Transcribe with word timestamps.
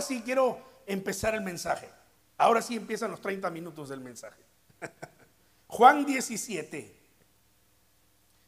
ahora 0.00 0.22
quiero 0.22 0.58
empezar 0.86 1.34
el 1.34 1.42
mensaje. 1.42 1.88
Ahora 2.36 2.62
sí 2.62 2.76
empiezan 2.76 3.10
los 3.10 3.20
30 3.20 3.50
minutos 3.50 3.88
del 3.88 4.00
mensaje. 4.00 4.42
Juan 5.68 6.06
17. 6.06 7.00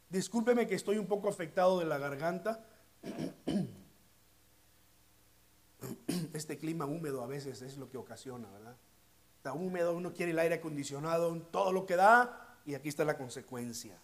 Discúlpeme 0.09 0.67
que 0.67 0.75
estoy 0.75 0.99
un 0.99 1.07
poco 1.07 1.29
afectado 1.29 1.79
de 1.79 1.87
la 1.87 1.99
garganta. 1.99 2.65
Este 6.33 6.59
clima 6.59 6.87
húmedo 6.87 7.23
a 7.23 7.27
veces 7.27 7.61
es 7.63 7.77
lo 7.77 7.91
que 7.91 7.99
ocasiona, 7.99 8.49
¿verdad? 8.51 8.77
Está 9.37 9.53
húmedo, 9.53 9.95
uno 9.95 10.15
quiere 10.15 10.31
el 10.31 10.39
aire 10.39 10.55
acondicionado, 10.55 11.37
todo 11.51 11.73
lo 11.73 11.85
que 11.85 11.97
da, 11.97 12.59
y 12.65 12.75
aquí 12.75 12.89
está 12.89 13.05
la 13.05 13.19
consecuencia. 13.19 13.99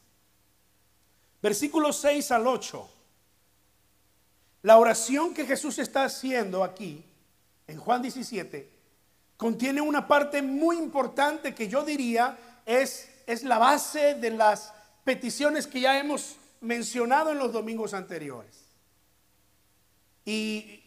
Versículos 1.40 1.96
6 2.00 2.32
al 2.32 2.46
8. 2.46 2.90
La 4.62 4.78
oración 4.78 5.34
que 5.34 5.46
Jesús 5.46 5.78
está 5.78 6.04
haciendo 6.04 6.64
aquí, 6.64 7.07
en 7.68 7.78
Juan 7.78 8.02
17, 8.02 8.68
contiene 9.36 9.80
una 9.80 10.08
parte 10.08 10.42
muy 10.42 10.78
importante 10.78 11.54
que 11.54 11.68
yo 11.68 11.84
diría 11.84 12.36
es, 12.66 13.08
es 13.26 13.44
la 13.44 13.58
base 13.58 14.14
de 14.14 14.30
las 14.30 14.72
peticiones 15.04 15.66
que 15.66 15.82
ya 15.82 15.98
hemos 15.98 16.36
mencionado 16.60 17.30
en 17.30 17.38
los 17.38 17.52
domingos 17.52 17.94
anteriores. 17.94 18.64
Y 20.24 20.82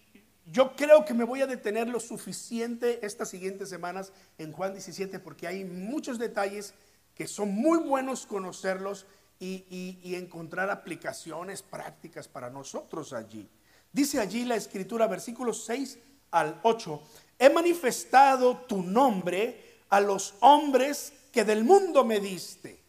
yo 0.48 0.76
creo 0.76 1.06
que 1.06 1.14
me 1.14 1.24
voy 1.24 1.42
a 1.42 1.48
detener 1.48 1.88
lo 1.88 2.00
suficiente 2.00 3.06
estas 3.06 3.30
siguientes 3.30 3.70
semanas 3.70 4.12
en 4.38 4.52
Juan 4.52 4.74
17 4.74 5.20
porque 5.20 5.48
hay 5.48 5.64
muchos 5.64 6.20
detalles 6.20 6.74
que 7.16 7.28
son 7.28 7.54
muy 7.54 7.78
buenos 7.78 8.26
conocerlos 8.26 9.06
y, 9.40 9.98
y 10.04 10.16
encontrar 10.16 10.70
aplicaciones 10.70 11.64
prácticas 11.64 12.28
para 12.28 12.50
nosotros 12.50 13.14
allí. 13.14 13.50
Dice 13.92 14.20
allí 14.20 14.46
la 14.46 14.56
escritura, 14.56 15.08
versículos 15.08 15.66
6 15.66 15.98
al 16.32 16.60
8, 16.64 17.02
he 17.38 17.50
manifestado 17.50 18.58
tu 18.68 18.82
nombre 18.82 19.82
a 19.90 20.00
los 20.00 20.36
hombres 20.40 21.14
que 21.32 21.44
del 21.44 21.64
mundo 21.64 22.04
me 22.04 22.20
diste. 22.20 22.80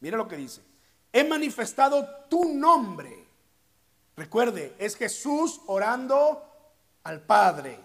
Mira 0.00 0.16
lo 0.16 0.28
que 0.28 0.36
dice, 0.36 0.62
he 1.12 1.24
manifestado 1.24 2.06
tu 2.28 2.52
nombre. 2.52 3.24
Recuerde, 4.16 4.74
es 4.78 4.96
Jesús 4.96 5.60
orando 5.66 6.42
al 7.02 7.20
Padre. 7.22 7.78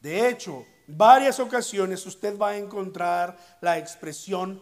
De 0.00 0.28
hecho, 0.28 0.66
varias 0.86 1.40
ocasiones 1.40 2.04
usted 2.06 2.38
va 2.38 2.50
a 2.50 2.56
encontrar 2.56 3.36
la 3.60 3.78
expresión 3.78 4.60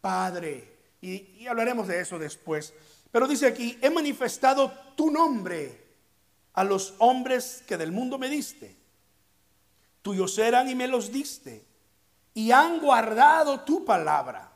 Padre. 0.00 0.78
Y, 1.00 1.42
y 1.42 1.46
hablaremos 1.46 1.86
de 1.86 2.00
eso 2.00 2.18
después. 2.18 2.74
Pero 3.10 3.26
dice 3.26 3.46
aquí, 3.46 3.78
he 3.80 3.90
manifestado 3.90 4.70
tu 4.96 5.10
nombre 5.10 5.79
a 6.52 6.64
los 6.64 6.94
hombres 6.98 7.62
que 7.66 7.76
del 7.76 7.92
mundo 7.92 8.18
me 8.18 8.28
diste. 8.28 8.76
Tuyos 10.02 10.38
eran 10.38 10.68
y 10.68 10.74
me 10.74 10.88
los 10.88 11.12
diste. 11.12 11.64
Y 12.34 12.50
han 12.50 12.80
guardado 12.80 13.60
tu 13.60 13.84
palabra. 13.84 14.52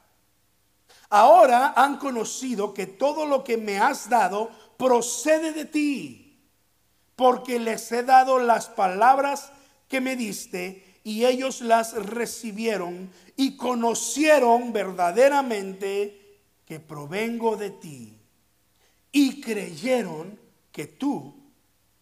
Ahora 1.11 1.75
han 1.77 1.99
conocido 1.99 2.73
que 2.75 2.87
todo 2.87 3.27
lo 3.27 3.45
que 3.45 3.57
me 3.57 3.79
has 3.79 4.09
dado 4.09 4.51
procede 4.77 5.53
de 5.53 5.65
ti. 5.65 6.41
Porque 7.17 7.59
les 7.59 7.93
he 7.93 8.03
dado 8.03 8.39
las 8.39 8.69
palabras 8.69 9.53
que 9.89 10.01
me 10.01 10.17
diste 10.17 11.01
y 11.05 11.27
ellos 11.27 11.61
las 11.61 11.93
recibieron 11.93 13.13
y 13.37 13.57
conocieron 13.57 14.73
verdaderamente 14.73 16.41
que 16.65 16.81
provengo 16.81 17.57
de 17.57 17.71
ti 17.71 18.19
y 19.13 19.41
creyeron 19.41 20.41
que 20.73 20.87
tú 20.87 21.44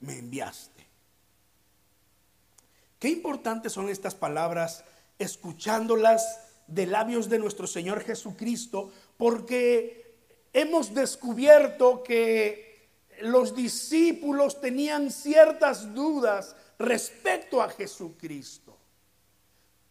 me 0.03 0.19
enviaste. 0.19 0.87
Qué 2.99 3.09
importantes 3.09 3.73
son 3.73 3.89
estas 3.89 4.15
palabras, 4.15 4.85
escuchándolas 5.19 6.41
de 6.67 6.87
labios 6.87 7.29
de 7.29 7.39
nuestro 7.39 7.67
Señor 7.67 8.03
Jesucristo, 8.05 8.93
porque 9.17 10.15
hemos 10.53 10.95
descubierto 10.95 12.03
que 12.03 12.89
los 13.21 13.55
discípulos 13.55 14.61
tenían 14.61 15.11
ciertas 15.11 15.95
dudas 15.95 16.55
respecto 16.79 17.63
a 17.63 17.69
Jesucristo. 17.71 18.72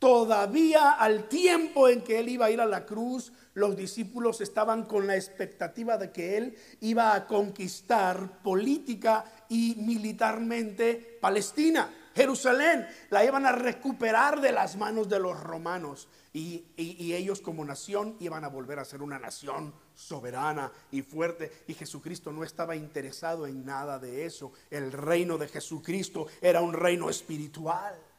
Todavía 0.01 0.94
al 0.94 1.29
tiempo 1.29 1.88
en 1.88 2.01
que 2.01 2.17
él 2.17 2.29
iba 2.29 2.47
a 2.47 2.50
ir 2.50 2.59
a 2.59 2.66
la 2.66 2.88
cruz, 2.88 3.31
los 3.53 3.78
discípulos 3.78 4.41
estaban 4.41 4.85
con 4.85 5.06
la 5.06 5.16
expectativa 5.16 5.95
de 5.95 6.12
que 6.12 6.38
él 6.38 6.57
iba 6.79 7.13
a 7.13 7.28
conquistar 7.28 8.41
política 8.41 9.23
y 9.47 9.75
militarmente 9.78 11.19
Palestina. 11.22 11.94
Jerusalén 12.16 12.88
la 13.12 13.23
iban 13.23 13.45
a 13.45 13.51
recuperar 13.51 14.41
de 14.41 14.51
las 14.51 14.75
manos 14.75 15.07
de 15.07 15.19
los 15.19 15.39
romanos 15.39 16.07
y, 16.33 16.66
y, 16.75 17.13
ellos 17.13 17.39
como 17.39 17.63
nación 17.63 18.16
iban 18.19 18.44
a 18.44 18.47
volver 18.47 18.79
a 18.79 18.85
ser 18.85 19.03
una 19.03 19.19
nación 19.19 19.72
soberana 19.94 20.72
y 20.91 21.03
fuerte 21.03 21.51
y 21.68 21.75
Jesucristo 21.75 22.31
no 22.31 22.44
estaba 22.44 22.75
interesado 22.75 23.45
en 23.45 23.63
nada 23.63 24.00
de 24.00 24.25
eso. 24.25 24.51
El 24.72 24.94
reino 24.94 25.38
de 25.38 25.47
Jesucristo 25.47 26.25
era 26.41 26.62
un 26.62 26.73
reino 26.73 27.07
espiritual. 27.07 28.10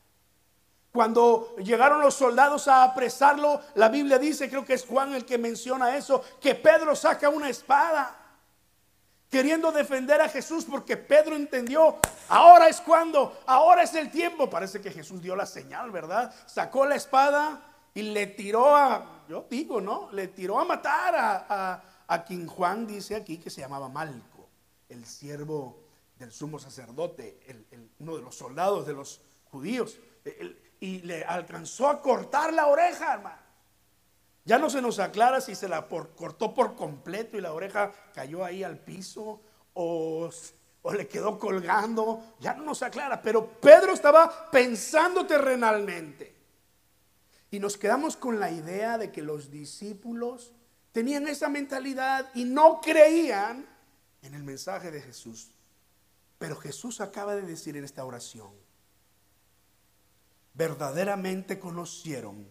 Cuando 0.92 1.56
llegaron 1.56 2.02
los 2.02 2.14
soldados 2.14 2.68
a 2.68 2.84
apresarlo, 2.84 3.62
la 3.74 3.88
Biblia 3.88 4.18
dice, 4.18 4.50
creo 4.50 4.64
que 4.64 4.74
es 4.74 4.84
Juan 4.84 5.14
el 5.14 5.24
que 5.24 5.38
menciona 5.38 5.96
eso, 5.96 6.22
que 6.38 6.54
Pedro 6.54 6.94
saca 6.94 7.30
una 7.30 7.48
espada 7.48 8.18
queriendo 9.30 9.72
defender 9.72 10.20
a 10.20 10.28
Jesús 10.28 10.66
porque 10.66 10.98
Pedro 10.98 11.34
entendió, 11.34 11.96
ahora 12.28 12.68
es 12.68 12.82
cuando, 12.82 13.40
ahora 13.46 13.84
es 13.84 13.94
el 13.94 14.10
tiempo. 14.10 14.50
Parece 14.50 14.82
que 14.82 14.90
Jesús 14.90 15.22
dio 15.22 15.34
la 15.34 15.46
señal, 15.46 15.90
¿verdad? 15.90 16.34
Sacó 16.44 16.84
la 16.84 16.96
espada 16.96 17.62
y 17.94 18.02
le 18.02 18.26
tiró 18.26 18.76
a, 18.76 19.24
yo 19.30 19.46
digo, 19.48 19.80
¿no? 19.80 20.12
Le 20.12 20.28
tiró 20.28 20.60
a 20.60 20.66
matar 20.66 21.14
a, 21.16 21.82
a, 22.06 22.24
quien 22.24 22.46
Juan 22.46 22.86
dice 22.86 23.16
aquí 23.16 23.38
que 23.38 23.48
se 23.48 23.62
llamaba 23.62 23.88
Malco, 23.88 24.46
el 24.90 25.06
siervo 25.06 25.80
del 26.18 26.30
sumo 26.30 26.58
sacerdote, 26.58 27.40
uno 28.00 28.16
de 28.16 28.22
los 28.22 28.36
soldados 28.36 28.86
de 28.86 28.92
los 28.92 29.22
judíos 29.50 29.98
y 30.82 31.00
le 31.02 31.22
alcanzó 31.22 31.88
a 31.88 32.02
cortar 32.02 32.52
la 32.52 32.66
oreja, 32.66 33.14
hermano. 33.14 33.40
Ya 34.44 34.58
no 34.58 34.68
se 34.68 34.82
nos 34.82 34.98
aclara 34.98 35.40
si 35.40 35.54
se 35.54 35.68
la 35.68 35.86
cortó 35.86 36.52
por 36.52 36.74
completo 36.74 37.38
y 37.38 37.40
la 37.40 37.52
oreja 37.52 37.92
cayó 38.12 38.44
ahí 38.44 38.64
al 38.64 38.80
piso 38.80 39.40
o, 39.74 40.28
o 40.82 40.92
le 40.92 41.06
quedó 41.06 41.38
colgando. 41.38 42.34
Ya 42.40 42.54
no 42.54 42.64
nos 42.64 42.82
aclara, 42.82 43.22
pero 43.22 43.60
Pedro 43.60 43.92
estaba 43.92 44.50
pensando 44.50 45.24
terrenalmente. 45.24 46.34
Y 47.52 47.60
nos 47.60 47.76
quedamos 47.76 48.16
con 48.16 48.40
la 48.40 48.50
idea 48.50 48.98
de 48.98 49.12
que 49.12 49.22
los 49.22 49.52
discípulos 49.52 50.52
tenían 50.90 51.28
esa 51.28 51.48
mentalidad 51.48 52.28
y 52.34 52.42
no 52.42 52.80
creían 52.80 53.68
en 54.20 54.34
el 54.34 54.42
mensaje 54.42 54.90
de 54.90 55.00
Jesús. 55.00 55.52
Pero 56.40 56.56
Jesús 56.56 57.00
acaba 57.00 57.36
de 57.36 57.42
decir 57.42 57.76
en 57.76 57.84
esta 57.84 58.04
oración, 58.04 58.50
verdaderamente 60.54 61.58
conocieron 61.58 62.46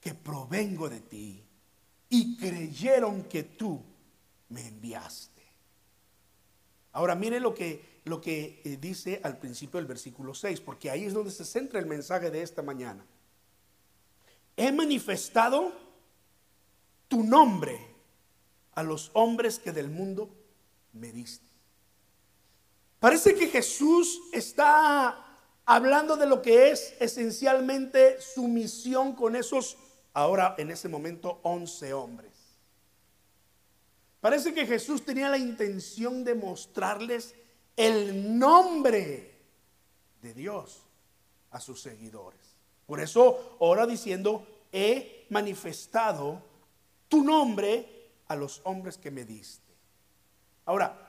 que 0.00 0.14
provengo 0.14 0.88
de 0.88 1.00
ti 1.00 1.44
y 2.08 2.36
creyeron 2.36 3.24
que 3.24 3.42
tú 3.42 3.82
me 4.50 4.68
enviaste. 4.68 5.42
Ahora 6.92 7.14
mire 7.14 7.40
lo 7.40 7.54
que, 7.54 8.00
lo 8.04 8.20
que 8.20 8.62
eh, 8.64 8.78
dice 8.80 9.20
al 9.22 9.38
principio 9.38 9.78
del 9.78 9.86
versículo 9.86 10.34
6, 10.34 10.60
porque 10.60 10.90
ahí 10.90 11.04
es 11.04 11.12
donde 11.12 11.30
se 11.30 11.44
centra 11.44 11.78
el 11.78 11.86
mensaje 11.86 12.30
de 12.30 12.42
esta 12.42 12.62
mañana. 12.62 13.04
He 14.56 14.72
manifestado 14.72 15.72
tu 17.08 17.22
nombre 17.22 17.78
a 18.72 18.82
los 18.82 19.10
hombres 19.14 19.58
que 19.58 19.72
del 19.72 19.90
mundo 19.90 20.30
me 20.92 21.12
diste. 21.12 21.46
Parece 22.98 23.34
que 23.34 23.48
Jesús 23.48 24.20
está 24.32 25.25
hablando 25.66 26.16
de 26.16 26.26
lo 26.26 26.40
que 26.40 26.70
es 26.70 26.94
esencialmente 27.00 28.20
su 28.20 28.48
misión 28.48 29.14
con 29.14 29.36
esos, 29.36 29.76
ahora 30.14 30.54
en 30.56 30.70
ese 30.70 30.88
momento, 30.88 31.40
11 31.42 31.92
hombres. 31.92 32.32
Parece 34.20 34.54
que 34.54 34.66
Jesús 34.66 35.04
tenía 35.04 35.28
la 35.28 35.38
intención 35.38 36.24
de 36.24 36.34
mostrarles 36.34 37.34
el 37.76 38.38
nombre 38.38 39.34
de 40.22 40.34
Dios 40.34 40.82
a 41.50 41.60
sus 41.60 41.82
seguidores. 41.82 42.40
Por 42.86 43.00
eso 43.00 43.56
ora 43.58 43.86
diciendo, 43.86 44.46
he 44.72 45.26
manifestado 45.30 46.42
tu 47.08 47.22
nombre 47.22 48.10
a 48.28 48.36
los 48.36 48.60
hombres 48.64 48.98
que 48.98 49.10
me 49.10 49.24
diste. 49.24 49.72
Ahora, 50.64 51.05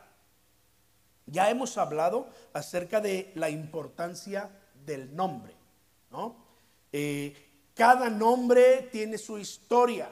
ya 1.27 1.49
hemos 1.49 1.77
hablado 1.77 2.27
acerca 2.53 3.01
de 3.01 3.31
la 3.35 3.49
importancia 3.49 4.49
del 4.85 5.15
nombre, 5.15 5.53
¿no? 6.09 6.35
Eh, 6.91 7.47
cada 7.75 8.09
nombre 8.09 8.89
tiene 8.91 9.17
su 9.17 9.37
historia. 9.37 10.09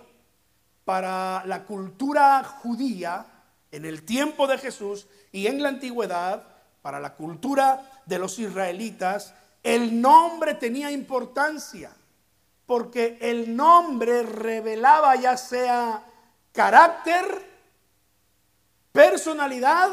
Para 0.84 1.44
la 1.46 1.64
cultura 1.64 2.44
judía, 2.44 3.26
en 3.72 3.86
el 3.86 4.04
tiempo 4.04 4.46
de 4.46 4.60
Jesús 4.60 5.08
y 5.32 5.48
en 5.48 5.64
la 5.64 5.70
antigüedad, 5.70 6.44
para 6.84 7.00
la 7.00 7.16
cultura 7.16 8.04
de 8.06 8.20
los 8.20 8.38
israelitas, 8.38 9.34
el 9.64 10.00
nombre 10.00 10.54
tenía 10.54 10.92
importancia, 10.92 11.92
porque 12.68 13.18
el 13.20 13.56
nombre 13.56 14.22
revelaba 14.22 15.16
ya 15.16 15.36
sea 15.38 16.06
carácter, 16.52 17.26
personalidad 18.92 19.90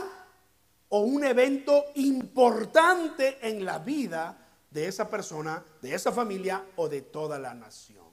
o 0.95 1.01
un 1.01 1.25
evento 1.25 1.87
importante 1.95 3.39
en 3.41 3.65
la 3.65 3.79
vida 3.79 4.37
de 4.71 4.89
esa 4.89 5.09
persona, 5.09 5.65
de 5.81 5.95
esa 5.95 6.13
familia 6.13 6.67
o 6.77 6.87
de 6.87 7.01
toda 7.01 7.39
la 7.39 7.55
nación. 7.55 8.05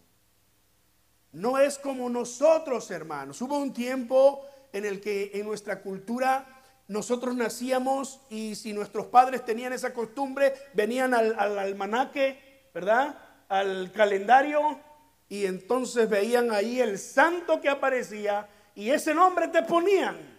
No 1.33 1.57
es 1.57 1.77
como 1.77 2.09
nosotros, 2.09 2.89
hermanos. 2.89 3.41
Hubo 3.41 3.57
un 3.57 3.73
tiempo 3.73 4.45
en 4.71 4.85
el 4.85 5.01
que 5.01 5.31
en 5.33 5.45
nuestra 5.45 5.81
cultura 5.81 6.61
nosotros 6.87 7.35
nacíamos 7.35 8.21
y 8.29 8.55
si 8.55 8.71
nuestros 8.71 9.07
padres 9.07 9.43
tenían 9.43 9.73
esa 9.73 9.93
costumbre, 9.93 10.53
venían 10.73 11.13
al, 11.13 11.37
almanaque, 11.37 12.69
¿verdad? 12.73 13.17
Al 13.49 13.91
calendario 13.91 14.79
y 15.27 15.45
entonces 15.45 16.09
veían 16.09 16.49
ahí 16.51 16.79
el 16.79 16.97
santo 16.97 17.59
que 17.59 17.67
aparecía 17.67 18.47
y 18.73 18.89
ese 18.89 19.13
nombre 19.13 19.49
te 19.49 19.63
ponían. 19.63 20.38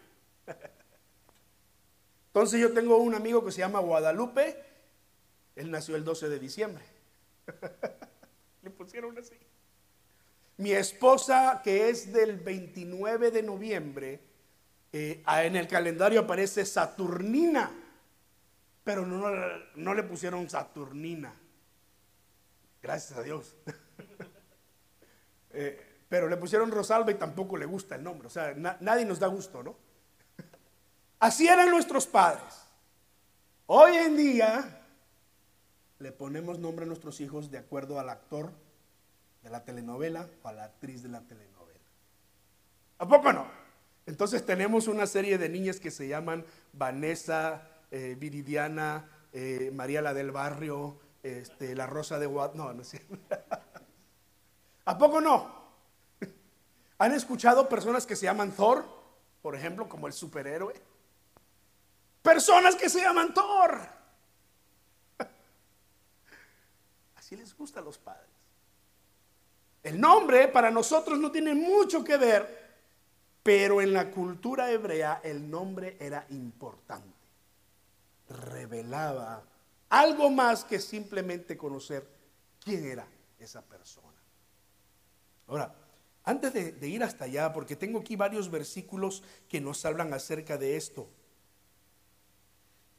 Entonces 2.30 2.60
yo 2.60 2.72
tengo 2.72 2.96
un 2.98 3.14
amigo 3.16 3.44
que 3.44 3.50
se 3.50 3.58
llama 3.58 3.80
Guadalupe, 3.80 4.56
él 5.56 5.68
nació 5.68 5.96
el 5.96 6.04
12 6.04 6.28
de 6.28 6.38
diciembre. 6.38 6.84
Le 8.62 8.70
pusieron 8.70 9.18
así. 9.18 9.34
Mi 10.56 10.70
esposa, 10.70 11.60
que 11.64 11.88
es 11.88 12.12
del 12.12 12.36
29 12.36 13.32
de 13.32 13.42
noviembre, 13.42 14.20
eh, 14.92 15.24
en 15.26 15.56
el 15.56 15.66
calendario 15.66 16.20
aparece 16.20 16.64
Saturnina, 16.64 17.72
pero 18.84 19.04
no, 19.04 19.28
no 19.74 19.94
le 19.94 20.02
pusieron 20.04 20.48
Saturnina. 20.48 21.34
Gracias 22.82 23.18
a 23.18 23.22
Dios. 23.22 23.56
Eh, 25.52 26.04
pero 26.08 26.28
le 26.28 26.36
pusieron 26.36 26.70
Rosalba 26.70 27.10
y 27.10 27.16
tampoco 27.16 27.56
le 27.56 27.66
gusta 27.66 27.96
el 27.96 28.04
nombre. 28.04 28.28
O 28.28 28.30
sea, 28.30 28.54
nadie 28.54 29.04
nos 29.04 29.18
da 29.18 29.26
gusto, 29.26 29.64
¿no? 29.64 29.76
Así 31.20 31.46
eran 31.46 31.70
nuestros 31.70 32.06
padres. 32.06 32.64
Hoy 33.66 33.94
en 33.94 34.16
día 34.16 34.80
le 35.98 36.12
ponemos 36.12 36.58
nombre 36.58 36.86
a 36.86 36.88
nuestros 36.88 37.20
hijos 37.20 37.50
de 37.50 37.58
acuerdo 37.58 38.00
al 38.00 38.08
actor 38.08 38.50
de 39.42 39.50
la 39.50 39.62
telenovela 39.62 40.26
o 40.42 40.48
a 40.48 40.52
la 40.54 40.64
actriz 40.64 41.02
de 41.02 41.10
la 41.10 41.20
telenovela. 41.20 41.78
¿A 42.98 43.06
poco 43.06 43.34
no? 43.34 43.46
Entonces 44.06 44.46
tenemos 44.46 44.88
una 44.88 45.06
serie 45.06 45.36
de 45.36 45.50
niñas 45.50 45.78
que 45.78 45.90
se 45.90 46.08
llaman 46.08 46.42
Vanessa, 46.72 47.68
eh, 47.90 48.16
Viridiana, 48.18 49.06
eh, 49.34 49.70
María 49.74 50.00
la 50.00 50.14
del 50.14 50.30
Barrio, 50.30 50.98
este, 51.22 51.74
la 51.74 51.86
Rosa 51.86 52.18
de 52.18 52.24
Guad. 52.24 52.54
No, 52.54 52.72
no 52.72 52.82
sé. 52.82 53.06
¿A 54.86 54.96
poco 54.96 55.20
no? 55.20 55.64
¿Han 56.98 57.12
escuchado 57.12 57.68
personas 57.68 58.06
que 58.06 58.16
se 58.16 58.24
llaman 58.24 58.52
Thor? 58.52 58.86
Por 59.42 59.54
ejemplo, 59.54 59.86
como 59.86 60.06
el 60.06 60.14
superhéroe. 60.14 60.89
Personas 62.22 62.76
que 62.76 62.88
se 62.88 63.00
llaman 63.00 63.32
Thor. 63.32 63.80
Así 67.16 67.36
les 67.36 67.56
gusta 67.56 67.80
a 67.80 67.82
los 67.82 67.98
padres. 67.98 68.28
El 69.82 69.98
nombre 69.98 70.48
para 70.48 70.70
nosotros 70.70 71.18
no 71.18 71.30
tiene 71.30 71.54
mucho 71.54 72.04
que 72.04 72.16
ver, 72.18 72.60
pero 73.42 73.80
en 73.80 73.92
la 73.92 74.10
cultura 74.10 74.70
hebrea 74.70 75.20
el 75.24 75.48
nombre 75.48 75.96
era 75.98 76.26
importante. 76.28 77.08
Revelaba 78.28 79.42
algo 79.88 80.30
más 80.30 80.64
que 80.64 80.78
simplemente 80.78 81.56
conocer 81.56 82.06
quién 82.62 82.84
era 82.84 83.06
esa 83.38 83.62
persona. 83.62 84.08
Ahora, 85.46 85.74
antes 86.24 86.52
de, 86.52 86.88
ir 86.88 87.02
hasta 87.02 87.24
allá, 87.24 87.52
porque 87.52 87.74
tengo 87.74 88.00
aquí 88.00 88.14
varios 88.14 88.50
versículos 88.50 89.22
que 89.48 89.60
nos 89.60 89.84
hablan 89.84 90.12
acerca 90.12 90.58
de 90.58 90.76
esto, 90.76 91.08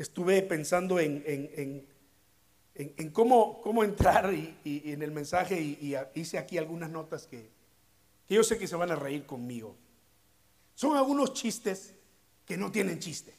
estuve 0.01 0.41
pensando 0.41 0.99
en, 0.99 1.23
en, 2.75 3.09
cómo, 3.11 3.61
cómo, 3.61 3.83
entrar 3.83 4.33
y, 4.33 4.81
en 4.85 5.01
el 5.01 5.11
mensaje 5.11 5.59
y, 5.59 5.95
hice 6.15 6.37
aquí 6.37 6.57
algunas 6.57 6.89
notas 6.89 7.27
que, 7.27 7.49
yo 8.27 8.43
sé 8.43 8.57
que 8.57 8.67
se 8.67 8.75
van 8.75 8.91
a 8.91 8.95
reír 8.95 9.25
conmigo. 9.25 9.75
Son 10.73 10.95
algunos 10.95 11.33
chistes 11.33 11.93
que 12.45 12.57
no 12.57 12.71
tienen 12.71 12.99
chiste. 12.99 13.35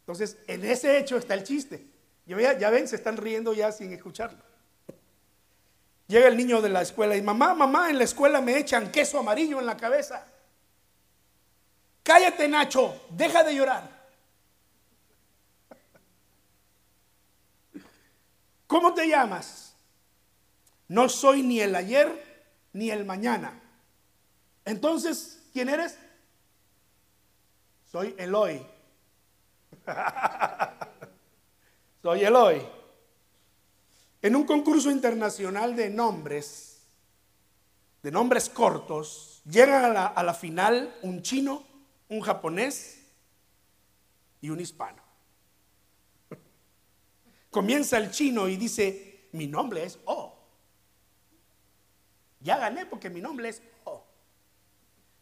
Entonces, 0.00 0.38
en 0.46 0.64
ese 0.64 0.98
hecho 0.98 1.18
está 1.18 1.34
el 1.34 1.44
chiste. 1.44 1.86
Ya, 2.26 2.58
ya 2.58 2.70
ven, 2.70 2.88
se 2.88 2.96
están 2.96 3.16
riendo 3.16 3.52
ya 3.52 3.70
sin 3.70 3.92
escucharlo. 3.92 4.42
Llega 6.08 6.28
el 6.28 6.36
niño 6.36 6.62
de 6.62 6.68
la 6.68 6.82
escuela 6.82 7.16
y 7.16 7.22
mamá, 7.22 7.54
mamá, 7.54 7.90
en 7.90 7.98
la 7.98 8.04
escuela 8.04 8.40
me 8.40 8.58
echan 8.58 8.90
queso 8.90 9.18
amarillo 9.18 9.60
en 9.60 9.66
la 9.66 9.76
cabeza. 9.76 10.26
Cállate, 12.02 12.48
Nacho, 12.48 13.06
deja 13.10 13.42
de 13.42 13.54
llorar. 13.54 13.95
¿Cómo 18.66 18.94
te 18.94 19.08
llamas? 19.08 19.74
No 20.88 21.08
soy 21.08 21.42
ni 21.42 21.60
el 21.60 21.74
ayer 21.74 22.24
ni 22.72 22.90
el 22.90 23.04
mañana. 23.04 23.60
Entonces, 24.64 25.42
¿quién 25.52 25.68
eres? 25.68 25.98
Soy 27.90 28.14
Eloy. 28.18 28.66
soy 32.02 32.24
Eloy. 32.24 32.66
En 34.22 34.34
un 34.34 34.44
concurso 34.44 34.90
internacional 34.90 35.76
de 35.76 35.88
nombres, 35.88 36.82
de 38.02 38.10
nombres 38.10 38.48
cortos, 38.48 39.42
llegan 39.44 39.84
a 39.84 39.88
la, 39.88 40.06
a 40.06 40.22
la 40.24 40.34
final 40.34 40.96
un 41.02 41.22
chino, 41.22 41.64
un 42.08 42.20
japonés 42.20 43.02
y 44.40 44.50
un 44.50 44.60
hispano. 44.60 45.05
Comienza 47.56 47.96
el 47.96 48.10
chino 48.10 48.48
y 48.48 48.58
dice, 48.58 49.30
mi 49.32 49.46
nombre 49.46 49.82
es 49.82 49.98
O. 50.04 50.30
Ya 52.40 52.58
gané 52.58 52.84
porque 52.84 53.08
mi 53.08 53.22
nombre 53.22 53.48
es 53.48 53.62
O. 53.84 54.04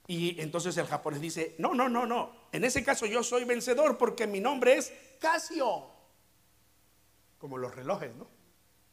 Y 0.08 0.40
entonces 0.40 0.76
el 0.78 0.86
japonés 0.86 1.20
dice, 1.20 1.54
no, 1.58 1.74
no, 1.74 1.88
no, 1.88 2.06
no. 2.06 2.32
En 2.50 2.64
ese 2.64 2.82
caso 2.82 3.06
yo 3.06 3.22
soy 3.22 3.44
vencedor 3.44 3.96
porque 3.96 4.26
mi 4.26 4.40
nombre 4.40 4.76
es 4.78 4.92
Casio. 5.20 5.86
Como 7.38 7.56
los 7.56 7.72
relojes, 7.72 8.12
¿no? 8.16 8.26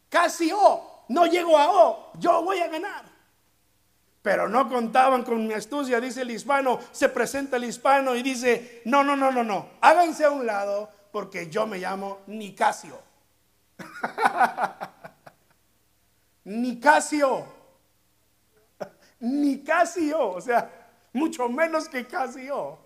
Casio. 0.08 0.84
No 1.10 1.26
llego 1.26 1.58
a 1.58 1.72
O. 1.72 2.12
Yo 2.20 2.44
voy 2.44 2.60
a 2.60 2.68
ganar. 2.68 3.06
Pero 4.22 4.48
no 4.50 4.70
contaban 4.70 5.24
con 5.24 5.48
mi 5.48 5.56
astucia, 5.56 6.00
dice 6.00 6.22
el 6.22 6.30
hispano. 6.30 6.80
Se 6.92 7.10
presenta 7.10 7.58
el 7.58 7.64
hispano 7.64 8.16
y 8.16 8.22
dice, 8.22 8.84
no, 8.86 9.04
no, 9.04 9.16
no, 9.16 9.32
no, 9.32 9.44
no. 9.44 9.70
Háganse 9.82 10.26
a 10.26 10.30
un 10.30 10.46
lado 10.46 10.92
porque 11.12 11.50
yo 11.50 11.66
me 11.66 11.80
llamo 11.80 12.20
Nicasio. 12.28 13.10
Nicasio. 16.44 17.46
Nicasio. 19.20 20.30
O 20.30 20.42
sea, 20.42 20.92
mucho 21.14 21.48
menos 21.50 21.88
que 21.88 22.06
Casio. 22.06 22.80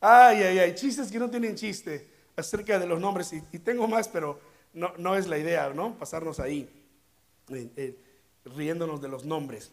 Ay, 0.00 0.42
ay, 0.42 0.58
ay. 0.58 0.74
Chistes 0.74 1.10
que 1.10 1.18
no 1.18 1.30
tienen 1.30 1.54
chiste 1.54 2.10
acerca 2.36 2.78
de 2.78 2.86
los 2.86 3.00
nombres. 3.00 3.32
Y, 3.32 3.58
tengo 3.58 3.86
más, 3.88 4.08
pero 4.08 4.40
no, 4.72 4.92
no, 4.98 5.16
es 5.16 5.26
la 5.26 5.38
idea, 5.38 5.70
¿no? 5.70 5.98
Pasarnos 5.98 6.40
ahí 6.40 6.68
riéndonos 8.44 9.00
de 9.00 9.08
los 9.08 9.24
nombres. 9.24 9.72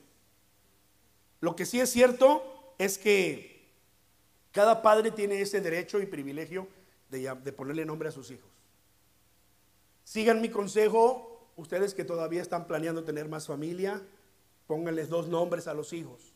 Lo 1.39 1.55
que 1.55 1.65
sí 1.65 1.79
es 1.79 1.89
cierto 1.89 2.75
es 2.77 2.97
que 2.97 3.71
cada 4.51 4.81
padre 4.81 5.11
tiene 5.11 5.41
ese 5.41 5.61
derecho 5.61 5.99
y 5.99 6.05
privilegio 6.05 6.67
de 7.09 7.51
ponerle 7.51 7.85
nombre 7.85 8.09
a 8.09 8.11
sus 8.11 8.31
hijos. 8.31 8.50
Sigan 10.11 10.41
mi 10.41 10.49
consejo, 10.49 11.53
ustedes 11.55 11.93
que 11.93 12.03
todavía 12.03 12.41
están 12.41 12.67
planeando 12.67 13.05
tener 13.05 13.29
más 13.29 13.47
familia, 13.47 14.01
pónganles 14.67 15.07
dos 15.07 15.29
nombres 15.29 15.69
a 15.69 15.73
los 15.73 15.93
hijos. 15.93 16.33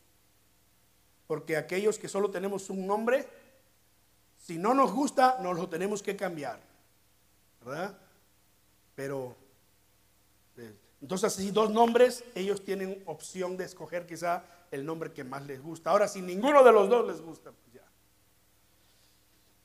Porque 1.26 1.58
aquellos 1.58 1.98
que 1.98 2.08
solo 2.08 2.30
tenemos 2.30 2.70
un 2.70 2.86
nombre, 2.86 3.28
si 4.38 4.56
no 4.56 4.72
nos 4.72 4.92
gusta, 4.92 5.36
nos 5.42 5.58
lo 5.58 5.68
tenemos 5.68 6.02
que 6.02 6.16
cambiar. 6.16 6.58
¿Verdad? 7.62 7.98
Pero, 8.94 9.36
eh, 10.56 10.74
entonces, 11.02 11.34
si 11.34 11.50
dos 11.50 11.70
nombres, 11.70 12.24
ellos 12.34 12.64
tienen 12.64 13.02
opción 13.04 13.58
de 13.58 13.64
escoger 13.64 14.06
quizá 14.06 14.42
el 14.70 14.86
nombre 14.86 15.12
que 15.12 15.22
más 15.22 15.44
les 15.44 15.62
gusta. 15.62 15.90
Ahora, 15.90 16.08
si 16.08 16.22
ninguno 16.22 16.64
de 16.64 16.72
los 16.72 16.88
dos 16.88 17.06
les 17.06 17.20
gusta, 17.20 17.52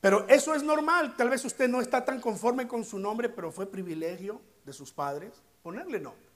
pero 0.02 0.28
eso 0.28 0.52
es 0.52 0.64
normal. 0.64 1.14
Tal 1.16 1.30
vez 1.30 1.44
usted 1.44 1.68
no 1.68 1.80
está 1.80 2.04
tan 2.04 2.20
conforme 2.20 2.66
con 2.66 2.84
su 2.84 2.98
nombre, 2.98 3.28
pero 3.28 3.52
fue 3.52 3.70
privilegio 3.70 4.40
de 4.64 4.72
sus 4.72 4.92
padres 4.92 5.32
ponerle 5.62 6.00
nombre. 6.00 6.26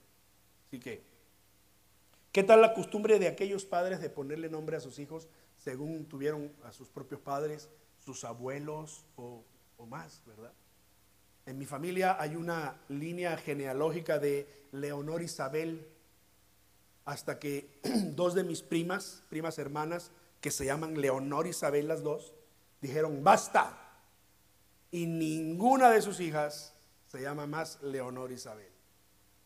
Así 0.67 0.79
que, 0.79 1.03
¿qué 2.31 2.43
tal 2.43 2.61
la 2.61 2.73
costumbre 2.73 3.19
de 3.19 3.27
aquellos 3.27 3.65
padres 3.65 3.99
de 3.99 4.09
ponerle 4.09 4.49
nombre 4.49 4.77
a 4.77 4.79
sus 4.79 4.99
hijos 4.99 5.27
según 5.57 6.05
tuvieron 6.05 6.49
a 6.63 6.71
sus 6.71 6.87
propios 6.87 7.19
padres, 7.19 7.67
sus 7.99 8.23
abuelos 8.23 9.03
o, 9.17 9.43
más, 9.85 10.21
verdad? 10.25 10.53
En 11.45 11.57
mi 11.57 11.65
familia 11.65 12.15
hay 12.21 12.37
una 12.37 12.79
línea 12.87 13.35
genealógica 13.35 14.17
de 14.17 14.47
Leonor 14.71 15.21
Isabel, 15.21 15.85
hasta 17.03 17.37
que 17.37 17.81
dos 18.15 18.33
de 18.33 18.45
mis 18.45 18.61
primas, 18.61 19.23
primas 19.27 19.59
hermanas, 19.59 20.09
que 20.39 20.51
se 20.51 20.63
llaman 20.63 21.01
Leonor 21.01 21.47
Isabel 21.47 21.89
las 21.89 22.01
dos, 22.01 22.31
dijeron, 22.81 23.23
basta. 23.23 23.77
Y 24.91 25.05
ninguna 25.05 25.89
de 25.89 26.01
sus 26.01 26.19
hijas 26.19 26.73
se 27.07 27.21
llama 27.21 27.45
más 27.47 27.81
Leonor 27.81 28.31
Isabel. 28.31 28.71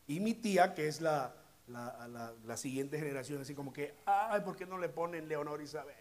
Y 0.06 0.20
mi 0.20 0.34
tía, 0.34 0.74
que 0.74 0.88
es 0.88 1.00
la, 1.00 1.34
la, 1.68 2.56
siguiente 2.56 2.98
generación, 2.98 3.40
así 3.40 3.54
como 3.54 3.72
que, 3.72 3.94
ay, 4.04 4.40
¿por 4.42 4.56
qué 4.56 4.66
no 4.66 4.78
le 4.78 4.88
ponen 4.88 5.28
Leonor 5.28 5.62
Isabel? 5.62 5.96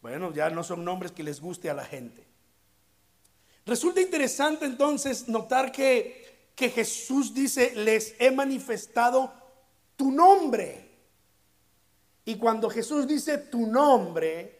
Bueno, 0.00 0.32
ya 0.32 0.50
no 0.50 0.62
son 0.62 0.84
nombres 0.84 1.12
que 1.12 1.22
les 1.22 1.40
guste 1.40 1.68
a 1.70 1.74
la 1.74 1.84
gente. 1.84 2.26
Resulta 3.66 4.00
interesante 4.00 4.64
entonces 4.64 5.28
notar 5.28 5.70
que, 5.72 6.52
que 6.54 6.70
Jesús 6.70 7.34
dice, 7.34 7.74
les 7.74 8.14
he 8.18 8.30
manifestado 8.30 9.32
tu 9.96 10.10
nombre. 10.10 10.88
Y 12.24 12.36
cuando 12.36 12.70
Jesús 12.70 13.06
dice 13.06 13.38
tu 13.38 13.66
nombre, 13.66 14.57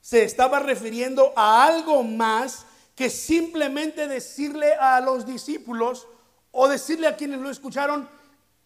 se 0.00 0.24
estaba 0.24 0.60
refiriendo 0.60 1.32
a 1.36 1.66
algo 1.66 2.02
más 2.02 2.66
que 2.94 3.10
simplemente 3.10 4.08
decirle 4.08 4.74
a 4.74 5.00
los 5.00 5.24
discípulos 5.24 6.06
o 6.50 6.68
decirle 6.68 7.06
a 7.06 7.16
quienes 7.16 7.40
lo 7.40 7.50
escucharon, 7.50 8.08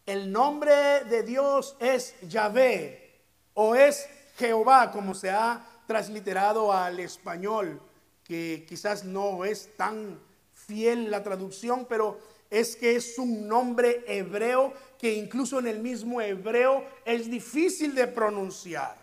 el 0.07 0.33
nombre 0.33 1.05
de 1.05 1.23
Dios 1.23 1.77
es 1.79 2.15
Yahvé 2.23 3.21
o 3.55 3.75
es 3.75 4.09
Jehová, 4.37 4.91
como 4.91 5.15
se 5.15 5.31
ha 5.31 5.65
transliterado 5.87 6.73
al 6.73 6.99
español 7.01 7.81
que 8.25 8.65
quizás 8.69 9.05
no 9.05 9.45
es 9.45 9.77
tan 9.77 10.19
fiel 10.55 11.11
la 11.11 11.23
traducción, 11.23 11.87
pero 11.89 12.19
es 12.51 12.77
que 12.77 12.97
es 12.97 13.19
un 13.19 13.49
nombre 13.49 14.05
hebreo 14.07 14.73
que 14.99 15.15
incluso 15.15 15.59
en 15.59 15.67
el 15.67 15.81
mismo 15.81 16.21
hebreo 16.21 16.85
es 17.05 17.31
difícil 17.31 17.95
de 17.95 18.07
pronunciar. 18.07 19.01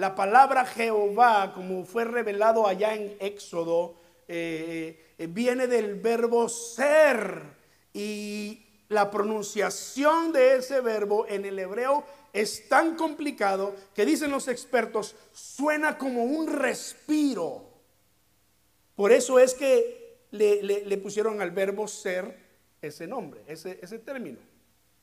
La 0.00 0.14
palabra 0.14 0.64
Jehová, 0.64 1.52
como 1.54 1.84
fue 1.84 2.06
revelado 2.06 2.66
allá 2.66 2.94
en 2.94 3.18
Éxodo, 3.20 3.96
eh, 4.26 5.12
eh, 5.18 5.26
viene 5.26 5.66
del 5.66 5.96
verbo 5.96 6.48
ser 6.48 7.42
y 7.92 8.64
la 8.88 9.10
pronunciación 9.10 10.32
de 10.32 10.56
ese 10.56 10.80
verbo 10.80 11.26
en 11.28 11.44
el 11.44 11.58
hebreo 11.58 12.02
es 12.32 12.66
tan 12.66 12.96
complicado 12.96 13.74
que 13.94 14.06
dicen 14.06 14.30
los 14.30 14.48
expertos, 14.48 15.16
suena 15.34 15.98
como 15.98 16.24
un 16.24 16.50
respiro. 16.50 17.68
Por 18.96 19.12
eso 19.12 19.38
es 19.38 19.52
que 19.52 20.28
le, 20.30 20.96
pusieron 20.96 21.42
al 21.42 21.50
verbo 21.50 21.86
ser 21.86 22.38
ese 22.80 23.06
nombre, 23.06 23.42
ese 23.46 23.98
término. 23.98 24.38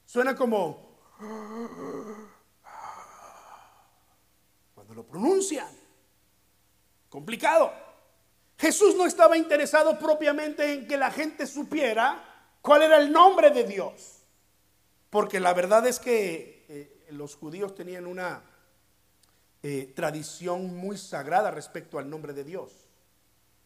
Suena 0.08 0.36
como 0.36 0.98
lo 4.96 5.06
pronuncian. 5.06 5.68
Complicado. 7.10 7.72
Jesús 8.58 8.96
no 8.96 9.06
estaba 9.06 9.38
interesado 9.38 10.00
propiamente 10.00 10.74
en 10.74 10.88
que 10.88 10.98
la 10.98 11.12
gente 11.12 11.46
supiera 11.46 12.24
cuál 12.62 12.82
era 12.84 12.98
el 12.98 13.12
nombre 13.12 13.52
de 13.52 13.64
Dios. 13.64 14.24
Porque 15.10 15.40
la 15.40 15.54
verdad 15.54 15.86
es 15.88 16.00
que 16.00 16.66
eh, 16.68 17.08
los 17.12 17.36
judíos 17.36 17.76
tenían 17.76 18.08
una 18.08 18.42
eh, 19.64 19.94
tradición 19.96 20.76
muy 20.76 20.98
sagrada 20.98 21.52
respecto 21.52 22.00
al 22.00 22.10
nombre 22.10 22.34
de 22.34 22.44
Dios 22.44 22.88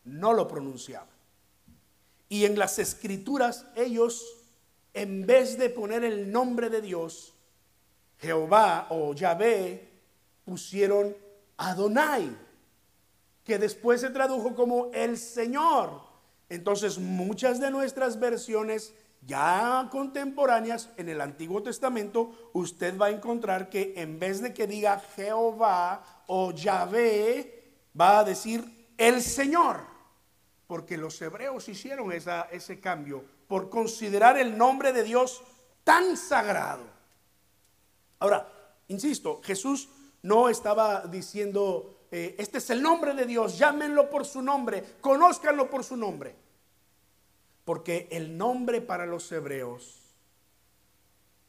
no 0.04 0.34
lo 0.34 0.48
pronunciaban. 0.48 1.08
Y 2.30 2.46
en 2.46 2.58
las 2.58 2.80
escrituras 2.80 3.66
ellos, 3.75 4.25
en 4.94 5.25
vez 5.25 5.58
de 5.58 5.70
poner 5.70 6.04
el 6.04 6.32
nombre 6.32 6.70
de 6.70 6.82
Dios, 6.82 7.34
Jehová 8.20 8.88
o 8.90 9.13
Yahvé, 9.13 9.90
pusieron 10.45 11.15
Adonai, 11.57 12.36
que 13.43 13.57
después 13.57 14.01
se 14.01 14.10
tradujo 14.10 14.55
como 14.55 14.91
el 14.93 15.17
Señor. 15.17 16.01
Entonces 16.50 16.98
muchas 16.98 17.60
de 17.60 17.71
nuestras 17.71 18.19
versiones 18.19 18.93
ya 19.25 19.88
contemporáneas 19.91 20.89
en 20.98 21.10
el 21.10 21.21
Antiguo 21.21 21.62
Testamento, 21.62 22.50
usted 22.53 22.98
va 22.98 23.07
a 23.07 23.12
encontrar 23.12 23.69
que 23.69 23.93
en 23.95 24.19
vez 24.19 24.41
de 24.41 24.53
que 24.53 24.67
diga 24.67 25.00
Jehová 25.15 26.24
o 26.27 26.51
Yahvé, 26.51 27.88
va 28.00 28.19
a 28.19 28.24
decir 28.24 28.93
el 28.98 29.21
Señor 29.21 29.91
porque 30.71 30.95
los 30.95 31.21
hebreos 31.21 31.67
hicieron 31.67 32.13
ese 32.13 32.79
cambio 32.79 33.25
por 33.50 33.69
considerar 33.69 34.38
el 34.38 34.57
nombre 34.57 34.93
de 34.93 35.03
Dios 35.03 35.43
tan 35.83 36.15
sagrado. 36.15 36.86
Ahora, 38.19 38.50
insisto, 38.88 39.41
Jesús 39.43 39.89
no 40.24 40.50
estaba 40.50 41.01
diciendo, 41.08 42.06
eh, 42.12 42.36
este 42.38 42.60
es 42.60 42.70
el 42.70 42.82
nombre 42.82 43.13
de 43.13 43.25
Dios, 43.25 43.58
llámenlo 43.58 44.10
por 44.10 44.25
su 44.25 44.42
nombre, 44.42 44.84
conózcanlo 45.01 45.70
por 45.70 45.84
su 45.84 45.98
nombre. 45.98 46.36
Porque 47.66 48.08
el 48.12 48.38
nombre 48.38 48.82
para 48.82 49.06
los 49.06 49.32
hebreos 49.32 50.01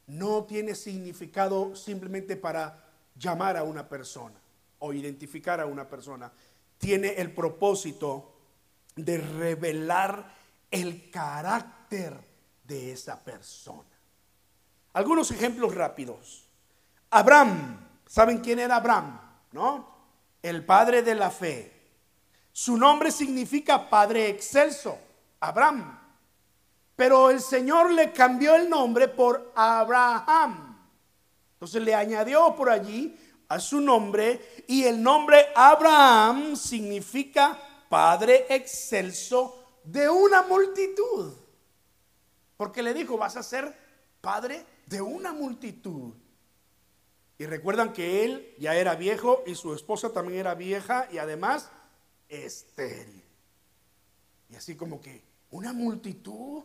no 0.07 0.43
tiene 0.43 0.75
significado 0.75 1.75
simplemente 1.75 2.35
para 2.35 2.83
llamar 3.15 3.57
a 3.57 3.63
una 3.63 3.87
persona 3.87 4.35
o 4.79 4.93
identificar 4.93 5.59
a 5.59 5.65
una 5.65 5.87
persona. 5.87 6.31
Tiene 6.77 7.13
el 7.13 7.31
propósito 7.31 8.33
de 8.95 9.17
revelar 9.17 10.33
el 10.69 11.09
carácter 11.09 12.15
de 12.63 12.91
esa 12.91 13.23
persona. 13.23 13.89
Algunos 14.93 15.31
ejemplos 15.31 15.73
rápidos. 15.73 16.47
Abraham, 17.09 17.79
¿saben 18.13 18.41
quién 18.41 18.59
era 18.59 18.75
Abraham? 18.75 19.19
¿No? 19.53 19.87
El 20.43 20.63
padre 20.63 21.01
de 21.01 21.15
la 21.15 21.31
fe. 21.31 21.71
Su 22.51 22.77
nombre 22.77 23.11
significa 23.11 23.89
Padre 23.89 24.29
Excelso, 24.29 24.95
Abraham. 25.39 25.99
Pero 26.95 27.31
el 27.31 27.41
Señor 27.41 27.91
le 27.91 28.11
cambió 28.11 28.53
el 28.53 28.69
nombre 28.69 29.07
por 29.07 29.51
Abraham. 29.55 30.77
Entonces 31.53 31.81
le 31.81 31.95
añadió 31.95 32.55
por 32.55 32.69
allí 32.69 33.17
a 33.47 33.59
su 33.59 33.81
nombre 33.81 34.63
y 34.67 34.83
el 34.83 35.01
nombre 35.01 35.47
Abraham 35.55 36.55
significa 36.55 37.57
Padre 37.89 38.45
excelso 38.49 39.79
de 39.83 40.07
una 40.07 40.43
multitud. 40.43 41.33
Porque 42.57 42.83
le 42.83 42.93
dijo, 42.93 43.17
vas 43.17 43.37
a 43.37 43.43
ser 43.43 43.75
padre 44.21 44.63
de 44.85 45.01
una 45.01 45.33
multitud. 45.33 46.13
Y 47.37 47.45
recuerdan 47.45 47.93
que 47.93 48.23
él 48.23 48.55
ya 48.59 48.75
era 48.75 48.95
viejo 48.95 49.43
y 49.45 49.55
su 49.55 49.73
esposa 49.73 50.11
también 50.11 50.39
era 50.39 50.55
vieja 50.55 51.07
y 51.11 51.17
además 51.17 51.71
estéril. 52.29 53.23
Y 54.49 54.55
así 54.55 54.75
como 54.75 55.01
que 55.01 55.21
una 55.51 55.73
multitud. 55.73 56.63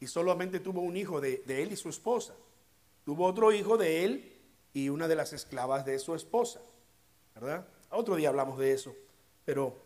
Y 0.00 0.06
solamente 0.06 0.60
tuvo 0.60 0.80
un 0.80 0.96
hijo 0.96 1.20
de, 1.20 1.42
él 1.46 1.72
y 1.72 1.76
su 1.76 1.88
esposa. 1.88 2.34
Tuvo 3.04 3.26
otro 3.26 3.52
hijo 3.52 3.76
de 3.76 4.04
él 4.04 4.38
y 4.72 4.88
una 4.88 5.08
de 5.08 5.16
las 5.16 5.32
esclavas 5.32 5.84
de 5.84 5.98
su 5.98 6.14
esposa. 6.14 6.60
¿Verdad? 7.34 7.66
Otro 7.90 8.16
día 8.16 8.28
hablamos 8.28 8.58
de 8.58 8.72
eso. 8.72 8.94
Pero 9.44 9.76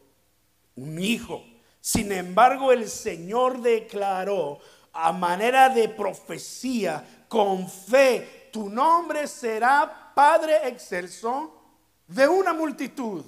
un 0.77 0.99
hijo. 0.99 1.43
Sin 1.81 2.13
embargo, 2.13 2.73
el 2.73 2.89
Señor 2.89 3.63
declaró 3.63 4.59
a 4.93 5.13
manera 5.13 5.71
de 5.71 5.89
profecía, 5.89 7.25
con 7.29 7.69
fe, 7.69 8.42
tu 8.53 8.69
nombre 8.69 9.27
será 9.27 10.13
Padre 10.15 10.69
excelso 10.69 11.53
de 12.07 12.29
una 12.29 12.53
multitud, 12.53 13.25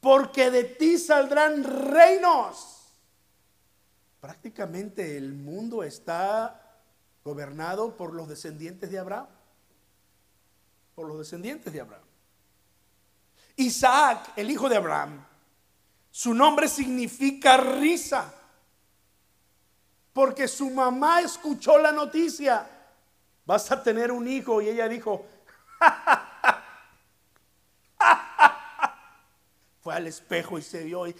porque 0.00 0.50
de 0.50 0.64
ti 0.64 0.96
saldrán 0.96 1.64
reinos. 1.64 2.78
Prácticamente 4.20 5.16
el 5.16 5.34
mundo 5.34 5.82
está 5.82 6.80
gobernado 7.24 7.96
por 7.96 8.14
los 8.14 8.28
descendientes 8.28 8.90
de 8.90 8.98
Abraham, 8.98 9.26
por 10.94 11.08
los 11.08 11.18
descendientes 11.18 11.72
de 11.72 11.80
Abraham. 11.80 12.04
Isaac, 13.56 14.32
el 14.36 14.50
hijo 14.50 14.68
de 14.68 14.76
Abraham, 14.76 15.26
su 16.10 16.34
nombre 16.34 16.68
significa 16.68 17.56
risa. 17.56 18.32
Porque 20.12 20.46
su 20.46 20.68
mamá 20.70 21.22
escuchó 21.22 21.78
la 21.78 21.90
noticia. 21.90 22.68
Vas 23.44 23.70
a 23.72 23.82
tener 23.82 24.12
un 24.12 24.28
hijo 24.28 24.62
y 24.62 24.68
ella 24.68 24.88
dijo, 24.88 25.26
fue 29.80 29.94
al 29.94 30.06
espejo 30.06 30.58
y 30.58 30.62
se 30.62 30.84
vio 30.84 31.06
y, 31.06 31.14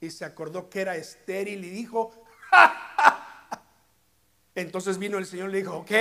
y 0.00 0.10
se 0.10 0.24
acordó 0.24 0.68
que 0.68 0.82
era 0.82 0.96
estéril 0.96 1.64
y 1.64 1.70
dijo, 1.70 2.12
entonces 4.54 4.98
vino 4.98 5.18
el 5.18 5.26
Señor 5.26 5.48
y 5.48 5.52
le 5.52 5.58
dijo, 5.58 5.78
ok, 5.78 5.92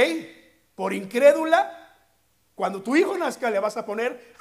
por 0.75 0.93
incrédula, 0.93 1.95
cuando 2.55 2.83
tu 2.83 2.95
hijo 2.95 3.17
nazca 3.17 3.49
le 3.49 3.59
vas 3.59 3.77
a 3.77 3.85
poner 3.85 4.35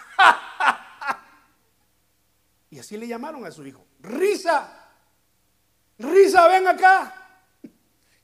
Y 2.70 2.78
así 2.78 2.96
le 2.96 3.06
llamaron 3.06 3.44
a 3.46 3.50
su 3.50 3.66
hijo. 3.66 3.86
Risa, 4.00 4.90
risa, 5.98 6.48
ven 6.48 6.68
acá. 6.68 7.17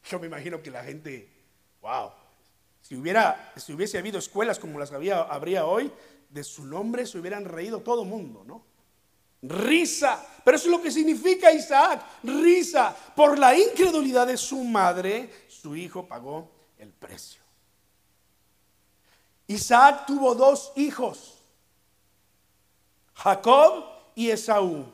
Yo 0.05 0.19
me 0.19 0.27
imagino 0.27 0.63
que 0.63 0.71
la 0.71 0.85
gente, 0.85 1.29
wow, 1.81 2.11
si, 2.81 2.95
hubiera, 2.95 3.53
si 3.57 3.73
hubiese 3.73 3.99
habido 3.99 4.19
escuelas 4.19 4.59
como 4.59 4.79
las 4.79 4.93
había, 4.93 5.23
habría 5.23 5.65
hoy, 5.65 5.91
de 6.29 6.45
su 6.45 6.67
nombre 6.67 7.07
se 7.07 7.19
hubieran 7.19 7.45
reído 7.45 7.81
todo 7.81 8.03
el 8.03 8.09
mundo, 8.09 8.45
¿no? 8.45 8.65
Risa, 9.43 10.25
pero 10.43 10.57
eso 10.57 10.67
es 10.67 10.71
lo 10.71 10.83
que 10.83 10.91
significa 10.91 11.53
Isaac, 11.53 12.03
risa. 12.23 12.97
Por 13.15 13.39
la 13.39 13.57
incredulidad 13.57 14.27
de 14.27 14.37
su 14.37 14.63
madre, 14.65 15.31
su 15.49 15.77
hijo 15.77 16.07
pagó 16.07 16.51
el 16.79 16.91
precio. 16.91 17.43
Isaac 19.47 20.07
tuvo 20.07 20.35
dos 20.35 20.73
hijos, 20.77 21.43
Jacob 23.15 23.85
y 24.15 24.31
Esaú. 24.31 24.87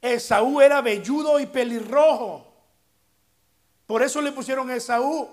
Esaú 0.00 0.60
era 0.60 0.80
velludo 0.80 1.38
y 1.38 1.46
pelirrojo. 1.46 2.51
Por 3.86 4.02
eso 4.02 4.20
le 4.20 4.32
pusieron 4.32 4.70
Esaú. 4.70 5.28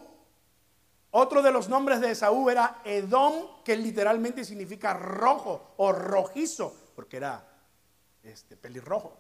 Otro 1.12 1.42
de 1.42 1.52
los 1.52 1.70
nombres 1.70 2.02
de 2.02 2.12
Esaú 2.12 2.50
era 2.50 2.82
Edom, 2.84 3.64
que 3.64 3.76
literalmente 3.76 4.46
significa 4.46 4.94
rojo 4.94 5.74
o 5.78 5.92
rojizo, 5.92 6.76
porque 6.96 7.18
era 7.18 7.48
este 8.24 8.56
pelirrojo. 8.56 9.18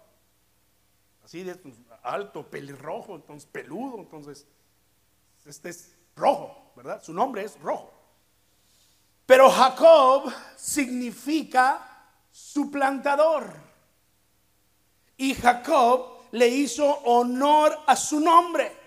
Así 1.24 1.44
de 1.44 1.60
alto, 2.04 2.50
pelirrojo, 2.50 3.16
entonces 3.16 3.50
peludo, 3.52 4.00
entonces 4.00 4.46
este 5.46 5.70
es 5.70 5.96
rojo, 6.16 6.72
¿verdad? 6.76 7.02
Su 7.02 7.14
nombre 7.14 7.44
es 7.44 7.60
rojo. 7.60 7.92
Pero 9.26 9.50
Jacob 9.50 10.32
significa 10.56 12.08
suplantador. 12.32 13.54
Y 15.18 15.36
Jacob 15.36 16.20
le 16.32 16.48
hizo 16.48 16.86
honor 17.04 17.78
a 17.86 17.96
su 17.96 18.20
nombre. 18.20 18.79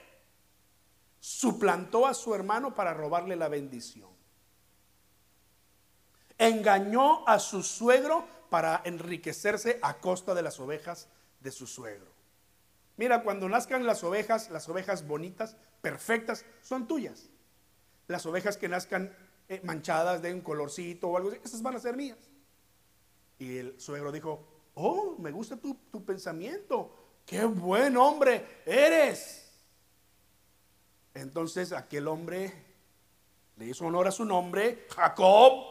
Suplantó 1.25 2.09
a 2.09 2.15
su 2.15 2.35
hermano 2.35 2.75
para 2.75 2.95
robarle 2.95 3.37
la 3.37 3.47
bendición. 3.47 4.11
Engañó 6.37 7.25
a 7.29 7.39
su 7.39 7.63
suegro 7.63 8.27
para 8.51 8.83
enriquecerse 8.85 9.79
a 9.83 9.99
costa 9.99 10.35
de 10.35 10.43
las 10.43 10.59
ovejas 10.59 11.07
de 11.39 11.53
su 11.53 11.69
suegro. 11.69 12.11
Mira, 12.97 13.23
cuando 13.23 13.49
nazcan 13.49 13.87
las 13.87 14.03
ovejas, 14.03 14.51
las 14.51 14.69
ovejas 14.69 15.07
bonitas, 15.07 15.57
perfectas, 15.81 16.45
son 16.61 16.89
tuyas. 16.89 17.31
Las 18.09 18.27
ovejas 18.27 18.57
que 18.57 18.69
nazcan 18.69 19.17
eh, 19.49 19.61
manchadas 19.63 20.23
de 20.23 20.35
un 20.35 20.41
colorcito 20.41 21.07
o 21.07 21.17
algo 21.17 21.29
así, 21.29 21.39
esas 21.45 21.63
van 21.63 21.77
a 21.77 21.79
ser 21.79 21.97
mías. 21.97 22.19
Y 23.39 23.59
el 23.59 23.81
suegro 23.81 24.11
dijo, 24.11 24.45
oh, 24.75 25.15
me 25.21 25.31
gusta 25.31 25.57
tu, 25.57 25.75
tu 25.93 26.05
pensamiento, 26.05 26.97
qué 27.25 27.45
buen 27.45 27.97
hombre 27.97 28.63
eres. 28.67 29.42
Entonces 31.15 31.73
aquel 31.73 32.09
hombre 32.09 32.53
le 33.57 33.67
hizo 33.67 33.87
honor 33.87 34.09
a 34.09 34.13
su 34.13 34.25
nombre, 34.25 34.87
Jacob, 34.95 35.65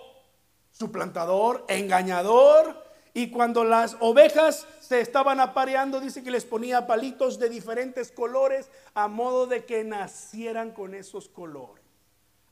suplantador, 0.72 1.66
engañador, 1.68 2.92
y 3.14 3.30
cuando 3.30 3.64
las 3.64 3.98
ovejas 4.00 4.66
se 4.80 5.02
estaban 5.02 5.40
apareando, 5.42 6.00
dice 6.00 6.24
que 6.24 6.32
les 6.32 6.46
ponía 6.46 6.88
palitos 6.88 7.40
de 7.40 7.50
diferentes 7.50 8.12
colores 8.12 8.70
a 8.94 9.08
modo 9.10 9.48
de 9.48 9.66
que 9.66 9.84
nacieran 9.84 10.72
con 10.72 10.94
esos 10.94 11.28
colores. 11.28 11.84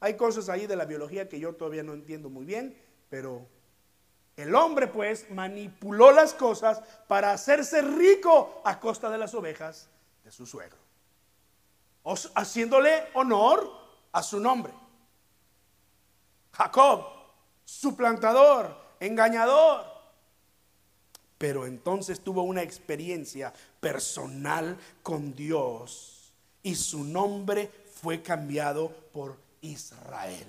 Hay 0.01 0.15
cosas 0.15 0.49
ahí 0.49 0.67
de 0.67 0.75
la 0.75 0.85
biología 0.85 1.29
que 1.29 1.39
yo 1.39 1.55
todavía 1.55 1.83
no 1.83 1.93
entiendo 1.93 2.29
muy 2.29 2.45
bien, 2.45 2.77
pero 3.09 3.45
el 4.35 4.53
hombre 4.55 4.87
pues 4.87 5.29
manipuló 5.31 6.11
las 6.11 6.33
cosas 6.33 6.81
para 7.07 7.31
hacerse 7.31 7.81
rico 7.81 8.61
a 8.65 8.79
costa 8.79 9.09
de 9.09 9.17
las 9.17 9.33
ovejas 9.33 9.89
de 10.23 10.31
su 10.31 10.45
suegro, 10.45 10.77
haciéndole 12.03 13.09
honor 13.13 13.71
a 14.11 14.23
su 14.23 14.39
nombre. 14.39 14.73
Jacob, 16.51 17.05
suplantador, 17.63 18.75
engañador. 18.99 19.85
Pero 21.37 21.65
entonces 21.65 22.19
tuvo 22.21 22.43
una 22.43 22.61
experiencia 22.61 23.53
personal 23.79 24.77
con 25.01 25.33
Dios 25.35 26.33
y 26.63 26.75
su 26.75 27.03
nombre 27.03 27.71
fue 28.01 28.21
cambiado 28.21 28.89
por 29.13 29.37
Israel. 29.61 30.47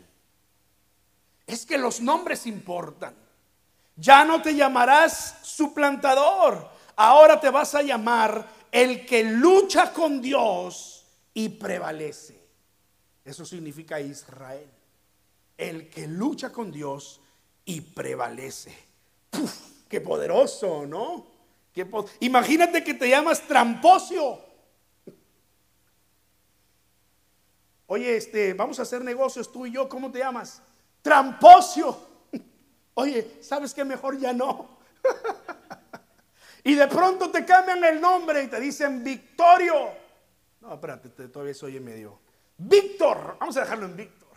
Es 1.46 1.64
que 1.64 1.78
los 1.78 2.00
nombres 2.00 2.46
importan. 2.46 3.14
Ya 3.96 4.24
no 4.24 4.40
te 4.40 4.54
llamarás 4.54 5.36
suplantador, 5.42 6.68
ahora 6.96 7.38
te 7.38 7.50
vas 7.50 7.74
a 7.74 7.82
llamar 7.82 8.46
el 8.72 9.04
que 9.04 9.22
lucha 9.24 9.92
con 9.92 10.22
Dios 10.22 10.99
y 11.34 11.48
prevalece. 11.48 12.40
Eso 13.24 13.44
significa 13.44 14.00
Israel. 14.00 14.68
El 15.56 15.90
que 15.90 16.06
lucha 16.06 16.50
con 16.50 16.70
Dios 16.70 17.20
y 17.64 17.80
prevalece. 17.80 18.76
¡Qué 19.88 20.00
poderoso, 20.00 20.86
¿no? 20.86 21.26
Imagínate 22.20 22.82
que 22.82 22.94
te 22.94 23.08
llamas 23.08 23.46
tramposio. 23.46 24.38
Oye, 27.86 28.16
este, 28.16 28.54
vamos 28.54 28.78
a 28.78 28.82
hacer 28.82 29.02
negocios 29.02 29.50
tú 29.50 29.66
y 29.66 29.72
yo, 29.72 29.88
¿cómo 29.88 30.10
te 30.10 30.20
llamas? 30.20 30.62
Tramposio. 31.02 31.96
Oye, 32.94 33.38
¿sabes 33.40 33.74
qué? 33.74 33.84
Mejor 33.84 34.18
ya 34.18 34.32
no. 34.32 34.78
y 36.64 36.74
de 36.74 36.86
pronto 36.86 37.30
te 37.30 37.44
cambian 37.44 37.82
el 37.84 38.00
nombre 38.00 38.42
y 38.42 38.46
te 38.46 38.60
dicen 38.60 39.02
Victorio. 39.02 39.90
No, 40.60 40.74
espérate, 40.74 41.08
todavía 41.28 41.54
soy 41.54 41.80
medio. 41.80 42.18
Víctor, 42.58 43.36
vamos 43.40 43.56
a 43.56 43.60
dejarlo 43.60 43.86
en 43.86 43.96
Víctor. 43.96 44.28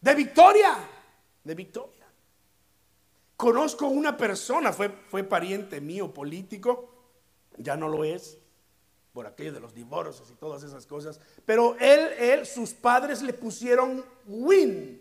De 0.00 0.14
Victoria, 0.14 0.76
de 1.44 1.54
Victoria. 1.54 2.06
Conozco 3.36 3.86
una 3.86 4.16
persona, 4.16 4.72
fue, 4.72 4.88
fue 4.88 5.22
pariente 5.22 5.80
mío 5.80 6.12
político, 6.12 6.90
ya 7.58 7.76
no 7.76 7.88
lo 7.88 8.02
es, 8.02 8.38
por 9.12 9.26
aquello 9.26 9.52
de 9.52 9.60
los 9.60 9.74
divorcios 9.74 10.30
y 10.30 10.34
todas 10.34 10.62
esas 10.62 10.86
cosas. 10.86 11.20
Pero 11.44 11.76
él, 11.78 12.00
él, 12.18 12.46
sus 12.46 12.72
padres 12.72 13.22
le 13.22 13.32
pusieron 13.32 14.04
win. 14.26 15.00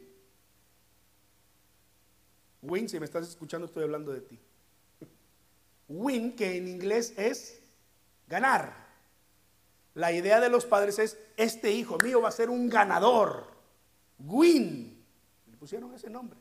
Win, 2.62 2.90
si 2.90 3.00
me 3.00 3.06
estás 3.06 3.28
escuchando, 3.28 3.66
estoy 3.66 3.84
hablando 3.84 4.12
de 4.12 4.22
ti. 4.22 4.40
Win, 5.88 6.36
que 6.36 6.58
en 6.58 6.68
inglés 6.68 7.14
es 7.18 7.60
ganar. 8.28 8.85
La 9.96 10.12
idea 10.12 10.40
de 10.40 10.50
los 10.50 10.66
padres 10.66 11.00
es, 11.00 11.18
este 11.38 11.72
hijo 11.72 11.98
mío 11.98 12.22
va 12.22 12.30
a 12.30 12.34
ser 12.34 12.50
un 12.50 12.70
ganador. 12.70 13.48
Win. 14.20 15.04
Le 15.50 15.58
pusieron 15.58 15.94
ese 15.94 16.10
nombre. 16.10 16.38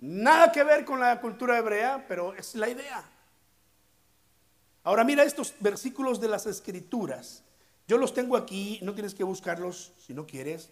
Nada 0.00 0.50
que 0.50 0.64
ver 0.64 0.84
con 0.84 0.98
la 0.98 1.20
cultura 1.20 1.58
hebrea, 1.58 2.06
pero 2.08 2.34
es 2.34 2.54
la 2.54 2.68
idea. 2.68 3.04
Ahora 4.84 5.04
mira 5.04 5.22
estos 5.22 5.54
versículos 5.60 6.20
de 6.20 6.28
las 6.28 6.46
escrituras. 6.46 7.44
Yo 7.86 7.98
los 7.98 8.14
tengo 8.14 8.36
aquí, 8.36 8.78
no 8.82 8.94
tienes 8.94 9.14
que 9.14 9.24
buscarlos 9.24 9.92
si 9.98 10.14
no 10.14 10.26
quieres. 10.26 10.70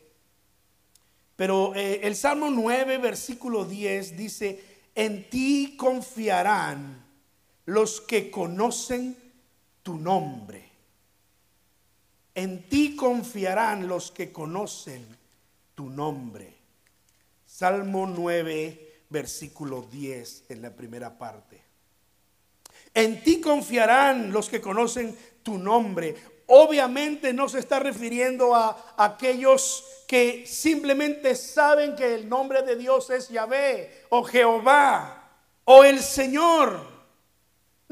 Pero 1.37 1.75
eh, 1.75 2.01
el 2.03 2.17
Salmo 2.17 2.49
9, 2.51 2.99
versículo 2.99 3.65
10 3.65 4.17
dice, 4.17 4.65
en 4.95 5.29
ti 5.29 5.77
confiarán 5.77 7.05
los 7.67 8.01
que 8.01 8.31
conocen 8.31 9.17
tu 9.83 9.97
nombre. 9.97 10.74
En 12.35 12.69
ti 12.69 12.97
confiarán 12.97 13.87
los 13.87 14.11
que 14.11 14.33
conocen 14.33 15.07
tu 15.75 15.89
nombre. 15.89 16.55
Salmo 17.47 18.07
9, 18.07 19.05
versículo 19.11 19.83
10 19.83 20.45
en 20.49 20.63
la 20.63 20.71
primera 20.71 21.17
parte. 21.17 21.63
En 22.93 23.23
ti 23.23 23.41
confiarán 23.41 24.33
los 24.33 24.49
que 24.49 24.61
conocen 24.61 25.17
tu 25.43 25.59
nombre. 25.59 26.17
Obviamente 26.47 27.33
no 27.33 27.49
se 27.49 27.61
está 27.61 27.79
refiriendo 27.79 28.55
a 28.55 28.95
aquellos 28.97 29.85
que 30.07 30.47
simplemente 30.47 31.35
saben 31.35 31.97
que 31.97 32.15
el 32.15 32.29
nombre 32.29 32.63
de 32.63 32.77
Dios 32.77 33.11
es 33.11 33.29
Yahvé 33.29 34.05
o 34.11 34.23
Jehová 34.25 35.31
o 35.65 35.85
el 35.85 36.01
Señor. 36.01 36.94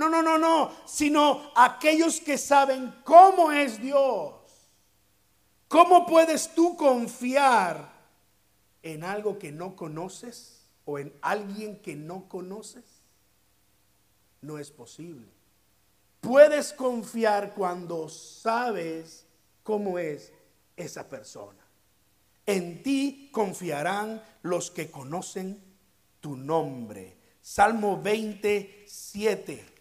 No, 0.09 0.23
no, 0.23 0.23
no, 0.23 0.39
no, 0.39 0.73
sino 0.87 1.53
aquellos 1.55 2.21
que 2.21 2.39
saben 2.39 2.95
cómo 3.05 3.53
es 3.53 3.81
Dios. 3.81 4.35
¿Cómo 5.69 6.07
puedes 6.07 6.55
tú 6.55 6.77
confiar 6.77 7.93
en 8.83 9.05
algo 9.05 9.39
que 9.39 9.53
no 9.53 9.77
conoces 9.77 10.67
o 10.85 10.99
en 10.99 11.13
alguien 11.23 11.81
que 11.81 11.97
no 11.97 12.29
conoces? 12.29 13.03
no 14.43 14.59
es 14.59 14.71
posible. 14.71 15.27
Puedes 16.21 16.73
confiar 16.73 17.55
cuando 17.55 18.09
sabes 18.09 19.27
cómo 19.63 19.99
es 19.99 20.33
esa 20.77 21.09
persona. 21.09 21.65
En 22.45 22.83
ti 22.83 23.31
confiarán 23.33 24.23
los 24.43 24.71
que 24.71 24.91
conocen 24.91 25.63
tu 26.21 26.37
nombre. 26.37 27.17
Salmo 27.41 28.01
27. 28.01 29.72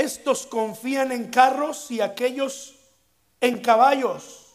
Estos 0.00 0.46
confían 0.46 1.12
en 1.12 1.30
carros 1.30 1.90
y 1.90 2.00
aquellos 2.00 2.76
en 3.40 3.60
caballos, 3.60 4.46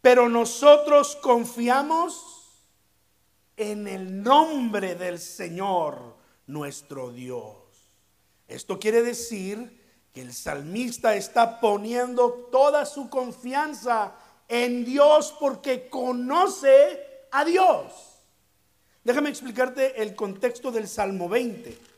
pero 0.00 0.28
nosotros 0.28 1.16
confiamos 1.16 2.38
en 3.56 3.88
el 3.88 4.22
nombre 4.22 4.94
del 4.94 5.18
Señor 5.18 6.16
nuestro 6.46 7.10
Dios. 7.10 7.56
Esto 8.46 8.78
quiere 8.78 9.02
decir 9.02 9.78
que 10.12 10.22
el 10.22 10.32
salmista 10.32 11.14
está 11.14 11.60
poniendo 11.60 12.48
toda 12.50 12.86
su 12.86 13.10
confianza 13.10 14.14
en 14.48 14.84
Dios 14.84 15.34
porque 15.38 15.88
conoce 15.88 17.26
a 17.30 17.44
Dios. 17.44 17.92
Déjame 19.04 19.28
explicarte 19.28 20.02
el 20.02 20.14
contexto 20.14 20.70
del 20.70 20.88
Salmo 20.88 21.28
20. 21.28 21.97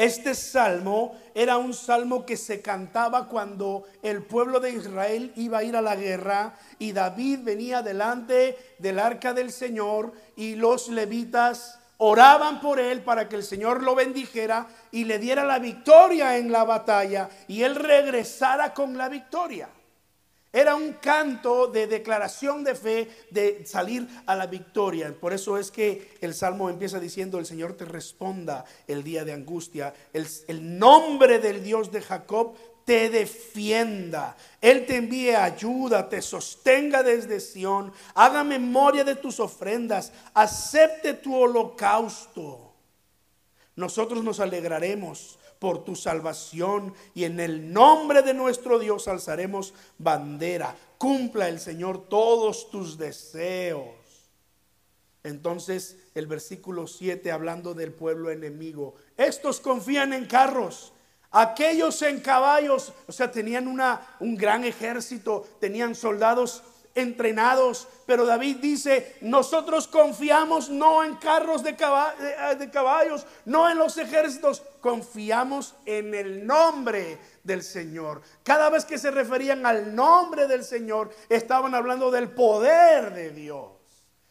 Este 0.00 0.34
salmo 0.34 1.14
era 1.34 1.58
un 1.58 1.74
salmo 1.74 2.24
que 2.24 2.38
se 2.38 2.62
cantaba 2.62 3.28
cuando 3.28 3.84
el 4.02 4.22
pueblo 4.22 4.58
de 4.58 4.70
Israel 4.70 5.30
iba 5.36 5.58
a 5.58 5.62
ir 5.62 5.76
a 5.76 5.82
la 5.82 5.94
guerra 5.94 6.54
y 6.78 6.92
David 6.92 7.40
venía 7.42 7.82
delante 7.82 8.56
del 8.78 8.98
arca 8.98 9.34
del 9.34 9.52
Señor 9.52 10.14
y 10.36 10.54
los 10.54 10.88
levitas 10.88 11.78
oraban 11.98 12.62
por 12.62 12.80
él 12.80 13.02
para 13.02 13.28
que 13.28 13.36
el 13.36 13.42
Señor 13.42 13.82
lo 13.82 13.94
bendijera 13.94 14.68
y 14.90 15.04
le 15.04 15.18
diera 15.18 15.44
la 15.44 15.58
victoria 15.58 16.38
en 16.38 16.50
la 16.50 16.64
batalla 16.64 17.28
y 17.46 17.62
él 17.62 17.74
regresara 17.74 18.72
con 18.72 18.96
la 18.96 19.10
victoria. 19.10 19.68
Era 20.52 20.74
un 20.74 20.94
canto 20.94 21.68
de 21.68 21.86
declaración 21.86 22.64
de 22.64 22.74
fe, 22.74 23.08
de 23.30 23.64
salir 23.64 24.08
a 24.26 24.34
la 24.34 24.46
victoria. 24.46 25.14
Por 25.18 25.32
eso 25.32 25.56
es 25.56 25.70
que 25.70 26.16
el 26.20 26.34
Salmo 26.34 26.68
empieza 26.68 26.98
diciendo, 26.98 27.38
el 27.38 27.46
Señor 27.46 27.74
te 27.74 27.84
responda 27.84 28.64
el 28.88 29.04
día 29.04 29.24
de 29.24 29.32
angustia. 29.32 29.94
El, 30.12 30.78
nombre 30.78 31.38
del 31.38 31.62
Dios 31.62 31.92
de 31.92 32.02
Jacob 32.02 32.56
te 32.84 33.10
defienda. 33.10 34.36
Él 34.60 34.86
te 34.86 34.96
envíe 34.96 35.36
ayuda, 35.36 36.08
te 36.08 36.20
sostenga 36.20 37.04
desde 37.04 37.38
Sión. 37.38 37.92
Haga 38.14 38.42
memoria 38.42 39.04
de 39.04 39.14
tus 39.14 39.38
ofrendas. 39.38 40.12
Acepte 40.34 41.14
tu 41.14 41.36
holocausto. 41.36 42.74
Nosotros 43.76 44.24
nos 44.24 44.40
alegraremos 44.40 45.38
por 45.60 45.84
tu 45.84 45.94
salvación 45.94 46.92
y 47.14 47.24
en 47.24 47.38
el 47.38 47.72
nombre 47.72 48.22
de 48.22 48.34
nuestro 48.34 48.80
Dios 48.80 49.06
alzaremos 49.06 49.74
bandera. 49.98 50.74
Cumpla 50.98 51.48
el 51.48 51.60
Señor 51.60 52.08
todos 52.08 52.70
tus 52.70 52.98
deseos. 52.98 53.94
Entonces 55.22 55.98
el 56.14 56.26
versículo 56.26 56.86
7 56.86 57.30
hablando 57.30 57.74
del 57.74 57.92
pueblo 57.92 58.30
enemigo, 58.30 58.94
estos 59.18 59.60
confían 59.60 60.14
en 60.14 60.24
carros, 60.24 60.94
aquellos 61.30 62.00
en 62.00 62.20
caballos, 62.20 62.94
o 63.06 63.12
sea, 63.12 63.30
tenían 63.30 63.68
una, 63.68 64.16
un 64.18 64.36
gran 64.36 64.64
ejército, 64.64 65.46
tenían 65.60 65.94
soldados 65.94 66.62
entrenados. 66.94 67.88
Pero 68.06 68.26
David 68.26 68.56
dice, 68.56 69.16
nosotros 69.20 69.86
confiamos 69.86 70.68
no 70.68 71.04
en 71.04 71.16
carros 71.16 71.62
de, 71.62 71.72
de, 71.72 72.70
caballos, 72.70 73.26
no 73.44 73.70
en 73.70 73.78
los 73.78 73.96
ejércitos, 73.98 74.62
confiamos 74.80 75.74
en 75.86 76.14
el 76.14 76.46
nombre 76.46 77.18
del 77.44 77.62
Señor. 77.62 78.22
Cada 78.42 78.70
vez 78.70 78.84
que 78.84 78.98
se 78.98 79.10
referían 79.10 79.66
al 79.66 79.94
nombre 79.94 80.46
del 80.46 80.64
Señor, 80.64 81.10
estaban 81.28 81.74
hablando 81.74 82.10
del 82.10 82.30
poder 82.30 83.14
de 83.14 83.30
Dios. 83.30 83.70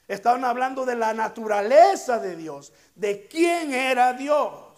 Estaban 0.08 0.44
hablando 0.44 0.86
de 0.86 0.96
la 0.96 1.14
naturaleza 1.14 2.18
de 2.20 2.36
Dios, 2.36 2.74
de 2.96 3.28
quién 3.28 3.74
era 3.74 4.14
Dios. 4.14 4.70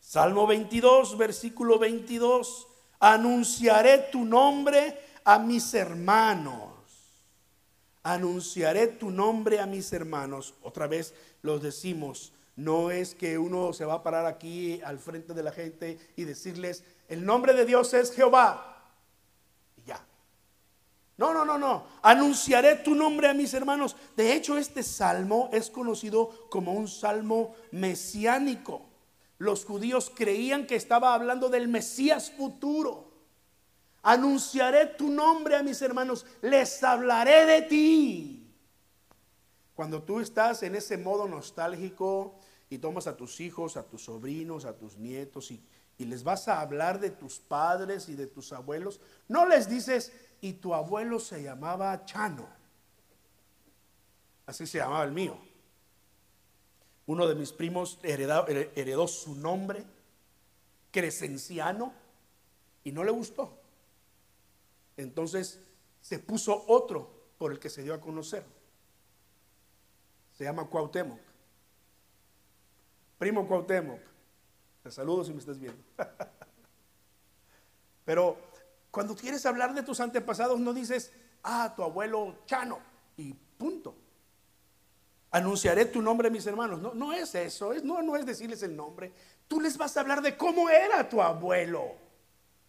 Salmo 0.00 0.44
22, 0.44 1.16
versículo 1.16 1.78
22. 1.78 2.66
Anunciaré 2.98 4.08
tu 4.10 4.24
nombre 4.24 5.09
a 5.24 5.38
mis 5.38 5.74
hermanos. 5.74 6.70
Anunciaré 8.02 8.86
tu 8.86 9.10
nombre 9.10 9.60
a 9.60 9.66
mis 9.66 9.92
hermanos. 9.92 10.54
Otra 10.62 10.86
vez 10.86 11.14
los 11.42 11.62
decimos, 11.62 12.32
no 12.56 12.90
es 12.90 13.14
que 13.14 13.38
uno 13.38 13.72
se 13.72 13.84
va 13.84 13.94
a 13.94 14.02
parar 14.02 14.26
aquí 14.26 14.80
al 14.84 14.98
frente 14.98 15.34
de 15.34 15.42
la 15.42 15.52
gente 15.52 15.98
y 16.16 16.24
decirles, 16.24 16.84
el 17.08 17.24
nombre 17.24 17.54
de 17.54 17.64
Dios 17.66 17.92
es 17.94 18.12
Jehová. 18.12 18.92
Y 19.76 19.88
ya. 19.88 20.04
No, 21.16 21.34
no, 21.34 21.44
no, 21.44 21.58
no. 21.58 21.84
Anunciaré 22.02 22.76
tu 22.76 22.94
nombre 22.94 23.28
a 23.28 23.34
mis 23.34 23.52
hermanos. 23.52 23.96
De 24.16 24.34
hecho, 24.34 24.56
este 24.56 24.82
salmo 24.82 25.50
es 25.52 25.70
conocido 25.70 26.48
como 26.50 26.72
un 26.72 26.88
salmo 26.88 27.54
mesiánico. 27.70 28.82
Los 29.38 29.64
judíos 29.64 30.10
creían 30.14 30.66
que 30.66 30.76
estaba 30.76 31.14
hablando 31.14 31.48
del 31.48 31.68
Mesías 31.68 32.30
futuro. 32.30 33.09
Anunciaré 34.02 34.86
tu 34.86 35.10
nombre 35.10 35.56
a 35.56 35.62
mis 35.62 35.80
hermanos, 35.82 36.24
les 36.40 36.82
hablaré 36.82 37.44
de 37.44 37.62
ti. 37.62 38.40
Cuando 39.74 40.02
tú 40.02 40.20
estás 40.20 40.62
en 40.62 40.74
ese 40.74 40.96
modo 40.96 41.28
nostálgico 41.28 42.38
y 42.70 42.78
tomas 42.78 43.06
a 43.06 43.16
tus 43.16 43.40
hijos, 43.40 43.76
a 43.76 43.82
tus 43.82 44.04
sobrinos, 44.04 44.64
a 44.64 44.76
tus 44.76 44.96
nietos 44.96 45.50
y, 45.50 45.62
les 45.98 46.24
vas 46.24 46.48
a 46.48 46.62
hablar 46.62 46.98
de 46.98 47.10
tus 47.10 47.38
padres 47.38 48.08
y 48.08 48.14
de 48.14 48.26
tus 48.26 48.54
abuelos, 48.54 49.00
no 49.28 49.46
les 49.46 49.68
dices, 49.68 50.12
y 50.40 50.54
tu 50.54 50.74
abuelo 50.74 51.18
se 51.18 51.42
llamaba 51.42 52.06
Chano. 52.06 52.48
Así 54.46 54.66
se 54.66 54.78
llamaba 54.78 55.04
el 55.04 55.12
mío. 55.12 55.38
Uno 57.04 57.26
de 57.26 57.34
mis 57.34 57.52
primos 57.52 57.98
heredó 58.02 59.08
su 59.08 59.34
nombre, 59.34 59.84
Crescenciano, 60.90 61.92
y 62.82 62.92
no 62.92 63.04
le 63.04 63.10
gustó. 63.10 63.59
Entonces 65.02 65.60
se 66.00 66.18
puso 66.18 66.64
otro 66.68 67.10
por 67.38 67.52
el 67.52 67.58
que 67.58 67.70
se 67.70 67.82
dio 67.82 67.94
a 67.94 68.00
conocer. 68.00 68.44
Se 70.36 70.44
llama 70.44 70.66
Cuauhtémoc. 70.66 71.18
Primo 73.18 73.46
Cuauhtémoc. 73.46 74.00
Te 74.82 74.90
saludo 74.90 75.24
si 75.24 75.32
me 75.32 75.38
estás 75.38 75.58
viendo. 75.58 75.82
Pero 78.04 78.36
cuando 78.90 79.14
quieres 79.14 79.44
hablar 79.46 79.74
de 79.74 79.82
tus 79.82 80.00
antepasados 80.00 80.58
no 80.60 80.72
dices, 80.72 81.12
ah, 81.42 81.72
tu 81.74 81.82
abuelo 81.82 82.38
Chano 82.46 82.78
y 83.16 83.32
punto. 83.32 83.94
Anunciaré 85.30 85.84
tu 85.84 86.02
nombre 86.02 86.28
a 86.28 86.30
mis 86.30 86.46
hermanos. 86.46 86.80
No, 86.80 86.92
no 86.92 87.12
es 87.12 87.34
eso, 87.34 87.72
es, 87.72 87.84
no, 87.84 88.02
no 88.02 88.16
es 88.16 88.26
decirles 88.26 88.62
el 88.62 88.74
nombre. 88.74 89.12
Tú 89.46 89.60
les 89.60 89.76
vas 89.78 89.96
a 89.96 90.00
hablar 90.00 90.22
de 90.22 90.36
cómo 90.36 90.68
era 90.68 91.08
tu 91.08 91.22
abuelo, 91.22 91.94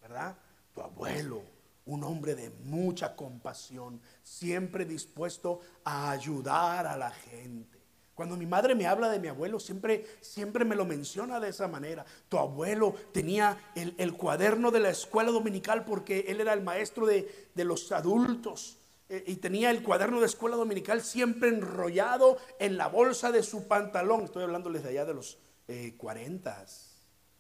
¿verdad? 0.02 0.38
Tu 0.74 0.82
abuelo 0.82 1.61
un 1.92 2.06
hombre 2.06 2.36
de 2.36 2.50
mucha 2.64 3.18
compasión, 3.18 4.00
siempre 4.24 4.86
dispuesto 4.86 5.60
a 5.84 6.12
ayudar 6.12 6.88
a 6.88 6.96
la 6.96 7.12
gente. 7.12 7.80
Cuando 8.16 8.38
mi 8.38 8.46
madre 8.46 8.76
me 8.76 8.88
habla 8.88 9.10
de 9.10 9.20
mi 9.20 9.28
abuelo, 9.28 9.60
siempre, 9.60 10.06
siempre 10.22 10.64
me 10.64 10.76
lo 10.76 10.86
menciona 10.86 11.40
de 11.42 11.50
esa 11.50 11.68
manera. 11.68 12.06
Tu 12.30 12.38
abuelo 12.38 12.96
tenía 13.12 13.58
el, 13.76 14.14
cuaderno 14.14 14.72
de 14.72 14.80
la 14.80 14.90
escuela 14.90 15.32
dominical 15.32 15.84
porque 15.84 16.26
él 16.30 16.40
era 16.40 16.54
el 16.54 16.62
maestro 16.62 17.06
de, 17.06 17.52
los 17.56 17.92
adultos 17.92 18.78
eh, 19.10 19.26
y 19.28 19.36
tenía 19.36 19.70
el 19.70 19.84
cuaderno 19.84 20.22
de 20.22 20.28
escuela 20.28 20.56
dominical 20.56 21.02
siempre 21.02 21.50
enrollado 21.50 22.38
en 22.60 22.78
la 22.78 22.88
bolsa 22.88 23.34
de 23.34 23.44
su 23.44 23.68
pantalón. 23.68 24.24
Estoy 24.24 24.44
hablándoles 24.44 24.84
de 24.84 24.90
allá 24.90 25.04
de 25.04 25.14
los 25.14 25.40
eh, 25.68 25.96
40, 25.98 26.66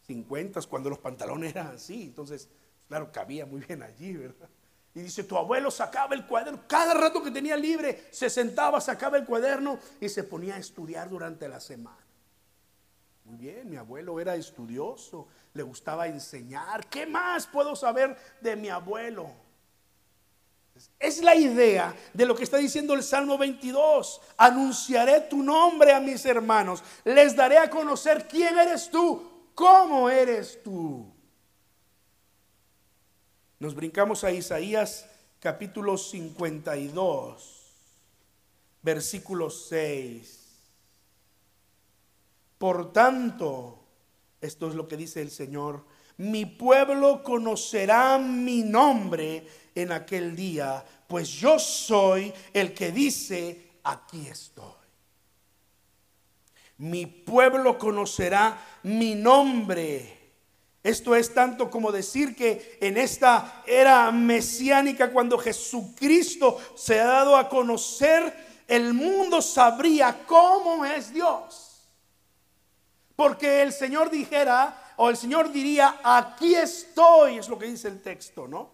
50, 0.07 0.61
cuando 0.63 0.89
los 0.89 0.99
pantalones 0.99 1.51
eran 1.51 1.67
así. 1.67 2.03
Entonces, 2.03 2.49
Claro, 2.91 3.09
cabía 3.09 3.45
muy 3.45 3.61
bien 3.61 3.81
allí, 3.83 4.17
¿verdad? 4.17 4.49
Y 4.93 4.99
dice, 4.99 5.23
tu 5.23 5.37
abuelo 5.37 5.71
sacaba 5.71 6.13
el 6.13 6.27
cuaderno, 6.27 6.63
cada 6.67 6.93
rato 6.93 7.23
que 7.23 7.31
tenía 7.31 7.55
libre, 7.55 8.09
se 8.11 8.29
sentaba, 8.29 8.81
sacaba 8.81 9.15
el 9.15 9.23
cuaderno 9.23 9.79
y 10.01 10.09
se 10.09 10.25
ponía 10.25 10.55
a 10.55 10.57
estudiar 10.57 11.09
durante 11.09 11.47
la 11.47 11.61
semana. 11.61 12.05
Muy 13.23 13.37
bien, 13.37 13.69
mi 13.69 13.77
abuelo 13.77 14.19
era 14.19 14.35
estudioso, 14.35 15.29
le 15.53 15.63
gustaba 15.63 16.05
enseñar. 16.07 16.85
¿Qué 16.87 17.05
más 17.05 17.47
puedo 17.47 17.77
saber 17.77 18.17
de 18.41 18.57
mi 18.57 18.67
abuelo? 18.67 19.31
Es 20.99 21.23
la 21.23 21.33
idea 21.33 21.95
de 22.13 22.25
lo 22.25 22.35
que 22.35 22.43
está 22.43 22.57
diciendo 22.57 22.93
el 22.93 23.03
Salmo 23.03 23.37
22. 23.37 24.19
Anunciaré 24.35 25.21
tu 25.21 25.41
nombre 25.41 25.93
a 25.93 26.01
mis 26.01 26.25
hermanos. 26.25 26.83
Les 27.05 27.37
daré 27.37 27.57
a 27.57 27.69
conocer 27.69 28.27
quién 28.27 28.57
eres 28.57 28.91
tú, 28.91 29.47
cómo 29.55 30.09
eres 30.09 30.61
tú. 30.61 31.20
Nos 33.61 33.75
brincamos 33.75 34.23
a 34.23 34.31
Isaías 34.31 35.05
capítulo 35.39 35.95
52, 35.95 37.61
versículo 38.81 39.51
6. 39.51 40.39
Por 42.57 42.91
tanto, 42.91 43.77
esto 44.41 44.67
es 44.67 44.73
lo 44.73 44.87
que 44.87 44.97
dice 44.97 45.21
el 45.21 45.29
Señor, 45.29 45.85
mi 46.17 46.47
pueblo 46.47 47.21
conocerá 47.21 48.17
mi 48.17 48.63
nombre 48.63 49.45
en 49.75 49.91
aquel 49.91 50.35
día, 50.35 50.83
pues 51.07 51.29
yo 51.29 51.59
soy 51.59 52.33
el 52.53 52.73
que 52.73 52.91
dice, 52.91 53.73
aquí 53.83 54.25
estoy. 54.25 54.73
Mi 56.79 57.05
pueblo 57.05 57.77
conocerá 57.77 58.79
mi 58.81 59.13
nombre 59.13 60.20
Esto 60.83 61.15
es 61.15 61.33
tanto 61.33 61.69
como 61.69 61.91
decir 61.91 62.35
que 62.35 62.77
en 62.81 62.97
esta 62.97 63.63
era 63.67 64.11
mesiánica, 64.11 65.11
cuando 65.11 65.37
Jesucristo 65.37 66.57
se 66.75 66.99
ha 66.99 67.05
dado 67.05 67.37
a 67.37 67.47
conocer, 67.49 68.63
el 68.67 68.93
mundo 68.93 69.41
sabría 69.41 70.25
cómo 70.25 70.83
es 70.85 71.13
Dios. 71.13 71.87
Porque 73.15 73.61
el 73.61 73.73
Señor 73.73 74.09
dijera, 74.09 74.93
o 74.97 75.09
el 75.09 75.17
Señor 75.17 75.51
diría, 75.51 75.99
aquí 76.03 76.55
estoy, 76.55 77.37
es 77.37 77.47
lo 77.47 77.59
que 77.59 77.67
dice 77.67 77.87
el 77.87 78.01
texto, 78.01 78.47
¿no? 78.47 78.71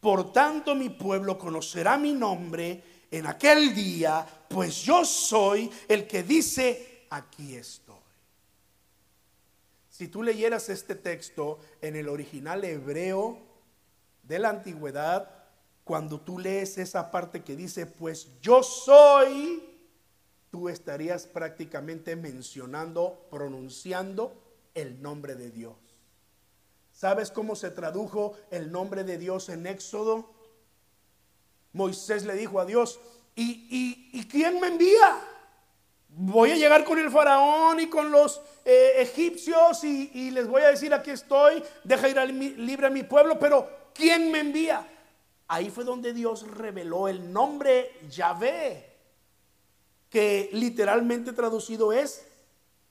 Por 0.00 0.32
tanto 0.32 0.74
mi 0.74 0.90
pueblo 0.90 1.38
conocerá 1.38 1.96
mi 1.96 2.12
nombre 2.12 3.06
en 3.10 3.26
aquel 3.26 3.72
día, 3.72 4.26
pues 4.48 4.82
yo 4.82 5.04
soy 5.04 5.70
el 5.86 6.06
que 6.06 6.24
dice, 6.24 7.06
aquí 7.10 7.54
estoy. 7.54 7.83
Si 9.94 10.08
tú 10.08 10.24
leyeras 10.24 10.70
este 10.70 10.96
texto 10.96 11.60
en 11.80 11.94
el 11.94 12.08
original 12.08 12.64
hebreo 12.64 13.38
de 14.24 14.40
la 14.40 14.48
antigüedad, 14.48 15.30
cuando 15.84 16.20
tú 16.20 16.40
lees 16.40 16.78
esa 16.78 17.12
parte 17.12 17.44
que 17.44 17.54
dice, 17.54 17.86
pues 17.86 18.26
yo 18.42 18.64
soy, 18.64 19.62
tú 20.50 20.68
estarías 20.68 21.28
prácticamente 21.28 22.16
mencionando, 22.16 23.24
pronunciando 23.30 24.34
el 24.74 25.00
nombre 25.00 25.36
de 25.36 25.52
Dios. 25.52 25.76
¿Sabes 26.92 27.30
cómo 27.30 27.54
se 27.54 27.70
tradujo 27.70 28.36
el 28.50 28.72
nombre 28.72 29.04
de 29.04 29.16
Dios 29.16 29.48
en 29.48 29.64
Éxodo? 29.64 30.28
Moisés 31.72 32.24
le 32.24 32.34
dijo 32.34 32.58
a 32.58 32.64
Dios, 32.64 32.98
¿y, 33.36 34.10
y 34.12 34.26
quién 34.26 34.58
me 34.58 34.66
envía? 34.66 35.33
Voy 36.16 36.52
a 36.52 36.56
llegar 36.56 36.84
con 36.84 36.98
el 36.98 37.10
faraón 37.10 37.80
y 37.80 37.88
con 37.88 38.10
los 38.10 38.40
eh, 38.64 38.92
egipcios 38.98 39.82
y, 39.84 40.30
les 40.30 40.46
voy 40.46 40.62
a 40.62 40.68
decir, 40.68 40.94
aquí 40.94 41.10
estoy, 41.10 41.62
deja 41.82 42.08
ir 42.08 42.16
libre 42.58 42.86
a 42.86 42.90
mi 42.90 43.02
pueblo, 43.02 43.38
pero 43.38 43.68
¿quién 43.92 44.30
me 44.30 44.40
envía? 44.40 44.86
Ahí 45.48 45.70
fue 45.70 45.84
donde 45.84 46.12
Dios 46.12 46.46
reveló 46.48 47.08
el 47.08 47.32
nombre 47.32 47.92
Yahvé, 48.08 48.92
que 50.08 50.48
literalmente 50.52 51.32
traducido 51.32 51.92
es 51.92 52.26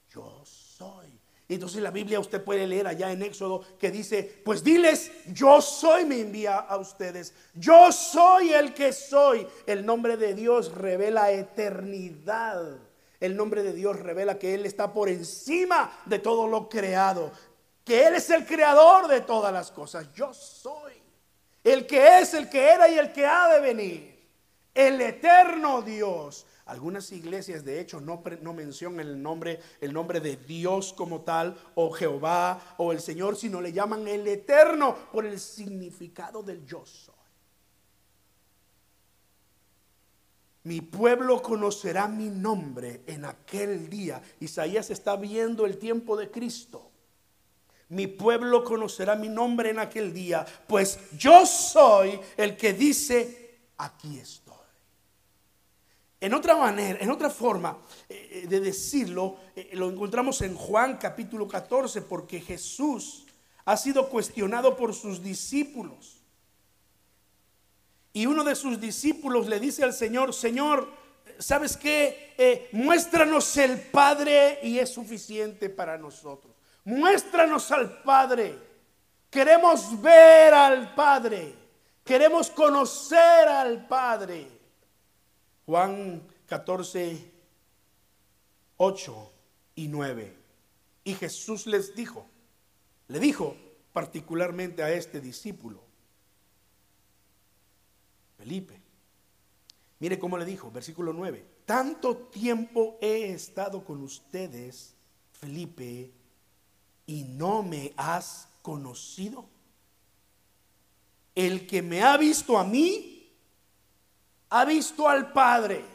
yo 0.09 0.43
soy. 0.45 1.07
Entonces 1.49 1.81
la 1.81 1.91
Biblia 1.91 2.19
usted 2.19 2.43
puede 2.43 2.67
leer 2.67 2.87
allá 2.87 3.11
en 3.11 3.21
Éxodo 3.21 3.63
que 3.79 3.91
dice, 3.91 4.41
pues 4.45 4.63
diles, 4.63 5.11
yo 5.33 5.61
soy, 5.61 6.05
me 6.05 6.19
envía 6.19 6.57
a 6.57 6.77
ustedes. 6.77 7.33
Yo 7.53 7.91
soy 7.91 8.53
el 8.53 8.73
que 8.73 8.93
soy. 8.93 9.47
El 9.65 9.85
nombre 9.85 10.17
de 10.17 10.33
Dios 10.33 10.73
revela 10.73 11.31
eternidad 11.31 12.79
el 13.23 13.37
nombre 13.37 13.63
de 13.63 13.71
Dios 13.71 13.97
revela 14.01 14.37
que 14.37 14.53
Él 14.53 14.65
está 14.65 14.91
por 14.91 15.07
encima 15.07 15.97
de 16.05 16.19
todo 16.19 16.45
lo 16.45 16.67
creado, 16.67 17.31
que 17.85 18.05
Él 18.05 18.15
es 18.15 18.29
el 18.29 18.45
creador 18.45 19.07
de 19.07 19.21
todas 19.21 19.53
las 19.53 19.71
cosas. 19.71 20.11
Yo 20.13 20.33
soy 20.33 20.91
el 21.63 21.87
que 21.87 22.19
es, 22.19 22.33
el 22.33 22.49
que 22.49 22.67
era 22.67 22.89
y 22.89 22.97
el 22.97 23.13
que 23.13 23.25
ha 23.25 23.47
de 23.47 23.61
venir, 23.61 24.29
el 24.73 24.99
eterno 24.99 25.81
Dios. 25.81 26.45
Algunas 26.65 27.13
iglesias, 27.13 27.63
de 27.63 27.79
hecho, 27.79 28.01
no, 28.01 28.21
mencionan 28.53 28.99
el 28.99 29.23
nombre, 29.23 29.61
el 29.79 29.93
nombre 29.93 30.19
de 30.19 30.35
Dios 30.35 30.91
como 30.91 31.21
tal, 31.21 31.57
o 31.75 31.91
Jehová, 31.91 32.75
o 32.77 32.91
el 32.91 32.99
Señor, 32.99 33.37
sino 33.37 33.61
le 33.61 33.71
llaman 33.71 34.05
el 34.05 34.27
eterno 34.27 34.97
por 35.13 35.25
el 35.25 35.39
significado 35.39 36.43
del 36.43 36.65
yo 36.65 36.85
soy. 36.85 37.12
Mi 40.63 40.79
pueblo 40.79 41.41
conocerá 41.41 42.07
mi 42.07 42.29
nombre 42.29 43.01
en 43.05 43.25
aquel 43.25 43.89
día. 43.89 44.21
Isaías 44.39 44.89
está 44.89 45.17
viendo 45.17 45.65
el 45.65 45.77
tiempo 45.77 46.15
de 46.15 46.31
Cristo. 46.31 46.89
Mi 47.89 48.07
pueblo 48.07 48.63
conocerá 48.63 49.15
mi 49.15 49.29
nombre 49.29 49.69
en 49.69 49.79
aquel 49.79 50.13
día, 50.13 50.45
pues 50.67 50.97
yo 51.17 51.45
soy 51.45 52.19
el 52.37 52.57
que 52.57 52.73
dice, 52.73 53.59
aquí 53.77 54.17
estoy. 54.17 54.53
En 56.19 56.33
otra 56.33 56.55
manera, 56.55 56.99
en 57.01 57.11
otra 57.11 57.29
forma 57.29 57.77
eh, 58.07 58.43
eh, 58.43 58.47
de 58.47 58.61
decirlo, 58.61 59.35
eh, 59.55 59.71
lo 59.73 59.91
encontramos 59.91 60.41
en 60.41 60.55
Juan 60.55 60.97
capítulo 60.97 61.47
14, 61.47 62.01
porque 62.01 62.39
Jesús 62.39 63.25
ha 63.65 63.75
sido 63.75 64.09
cuestionado 64.09 64.77
por 64.77 64.95
sus 64.95 65.21
discípulos. 65.21 66.22
Y 68.13 68.27
uno 68.27 68.43
de 68.43 68.55
sus 68.55 68.79
discípulos 68.79 69.47
le 69.47 69.59
dice 69.59 69.83
al 69.83 69.91
Señor, 69.91 70.33
Señor, 70.33 70.87
¿sabes 71.39 71.75
qué? 71.75 72.35
Eh, 72.37 72.69
muéstranos 72.71 73.57
el 73.57 73.81
Padre 73.81 74.59
y 74.61 74.77
es 74.77 74.93
suficiente 74.93 75.69
para 75.69 75.97
nosotros. 75.97 76.53
Muéstranos 76.85 77.71
al 77.71 78.03
Padre. 78.03 78.55
Queremos 79.31 79.99
ver 79.99 80.53
al 80.53 80.93
Padre. 80.93 81.55
Queremos 82.03 82.51
conocer 82.51 83.47
al 83.47 83.87
Padre. 83.87 84.47
Juan 85.65 86.21
14, 86.45 87.31
8 88.77 89.31
y 89.75 89.87
9. 89.87 90.35
Y 91.05 91.13
Jesús 91.15 91.65
les 91.65 91.95
dijo, 91.95 92.27
le 93.07 93.19
dijo 93.19 93.55
particularmente 93.91 94.83
a 94.83 94.91
este 94.91 95.19
discípulo, 95.19 95.82
Felipe. 98.43 98.77
Mire 99.99 100.19
cómo 100.19 100.37
le 100.37 100.43
dijo, 100.43 100.69
versículo 100.69 101.13
9. 101.13 101.45
Tanto 101.65 102.17
tiempo 102.17 102.97
he 102.99 103.31
estado 103.31 103.85
con 103.85 104.03
ustedes, 104.03 104.95
Felipe, 105.31 106.11
y 107.07 107.23
no 107.23 107.63
me 107.63 107.93
has 107.95 108.49
conocido. 108.61 109.45
El 111.33 111.65
que 111.65 111.81
me 111.81 112.03
ha 112.03 112.17
visto 112.17 112.57
a 112.57 112.65
mí, 112.65 113.31
ha 114.49 114.65
visto 114.65 115.07
al 115.07 115.31
Padre. 115.31 115.85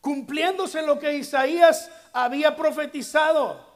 Cumpliéndose 0.00 0.80
lo 0.86 0.98
que 0.98 1.18
Isaías 1.18 1.90
había 2.14 2.56
profetizado. 2.56 3.73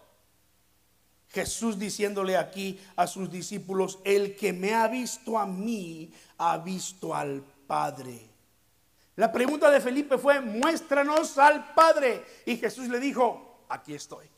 Jesús 1.31 1.79
diciéndole 1.79 2.37
aquí 2.37 2.81
a 2.97 3.07
sus 3.07 3.31
discípulos, 3.31 3.99
el 4.05 4.35
que 4.37 4.53
me 4.53 4.75
ha 4.75 4.89
visto 4.89 5.39
a 5.39 5.47
mí, 5.47 6.13
ha 6.39 6.57
visto 6.59 7.15
al 7.15 7.43
Padre. 7.67 8.31
La 9.17 9.31
pregunta 9.31 9.71
de 9.71 9.81
Felipe 9.81 10.17
fue, 10.17 10.41
muéstranos 10.41 11.37
al 11.39 11.75
Padre. 11.75 12.25
Y 12.47 12.57
Jesús 12.57 12.89
le 12.89 13.01
dijo, 13.01 13.65
aquí 13.69 13.95
estoy. 13.95 14.29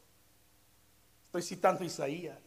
Estoy 1.27 1.43
citando 1.43 1.85
Isaías. 1.85 2.39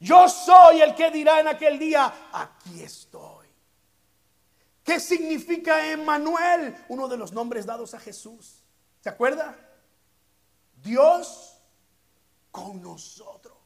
Yo 0.00 0.28
soy 0.28 0.80
el 0.80 0.94
que 0.94 1.10
dirá 1.10 1.40
en 1.40 1.48
aquel 1.48 1.78
día, 1.78 2.30
aquí 2.32 2.80
estoy. 2.82 3.46
¿Qué 4.82 4.98
significa 4.98 5.92
Emmanuel? 5.92 6.74
Uno 6.88 7.06
de 7.08 7.18
los 7.18 7.32
nombres 7.32 7.66
dados 7.66 7.92
a 7.94 8.00
Jesús. 8.00 8.64
¿Se 9.00 9.08
acuerda? 9.10 9.56
Dios 10.82 11.60
con 12.50 12.80
nosotros. 12.80 13.57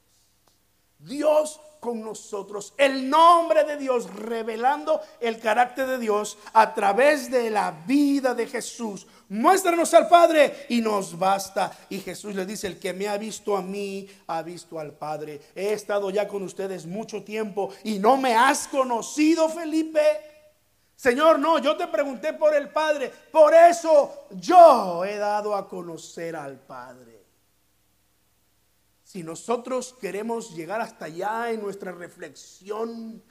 Dios 1.03 1.61
con 1.83 2.01
nosotros, 2.01 2.75
el 2.77 3.11
nombre 3.11 3.65
de 3.65 3.77
Dios, 3.77 4.09
revelando 4.15 5.01
el 5.19 5.41
carácter 5.41 5.89
de 5.89 5.99
Dios 5.99 6.39
a 6.53 6.73
través 6.75 7.29
de 7.29 7.51
la 7.51 7.73
vida 7.87 8.35
de 8.35 8.47
Jesús. 8.47 9.05
Muéstranos 9.29 9.93
al 9.95 10.07
Padre 10.07 10.67
y 10.69 10.81
nos 10.81 11.19
basta. 11.19 11.77
Y 11.89 11.99
Jesús 11.99 12.37
le 12.37 12.47
dice, 12.47 12.69
el 12.69 12.79
que 12.79 12.93
me 12.93 13.09
ha 13.09 13.19
visto 13.19 13.57
a 13.57 13.63
mí, 13.63 14.09
ha 14.29 14.43
visto 14.43 14.79
al 14.79 14.93
Padre. 14.93 15.41
He 15.57 15.73
estado 15.73 16.11
ya 16.11 16.29
con 16.29 16.45
ustedes 16.45 16.87
mucho 16.87 17.25
tiempo 17.25 17.71
y 17.83 17.99
no 17.99 18.17
me 18.17 18.37
has 18.37 18.69
conocido, 18.69 19.49
Felipe. 19.49 20.01
Señor, 20.95 21.41
no, 21.41 21.59
yo 21.59 21.77
te 21.77 21.89
pregunté 21.89 22.33
por 22.35 22.55
el 22.55 22.69
Padre. 22.69 23.11
Por 23.33 23.55
eso 23.55 24.29
yo 24.31 25.05
he 25.05 25.17
dado 25.17 25.57
a 25.57 25.69
conocer 25.69 26.37
al 26.37 26.61
Padre. 26.61 27.22
Si 29.13 29.23
nosotros 29.23 29.95
queremos 30.01 30.55
llegar 30.57 30.81
hasta 30.81 31.05
allá 31.05 31.51
en 31.51 31.61
nuestra 31.61 31.93
reflexión 31.93 33.23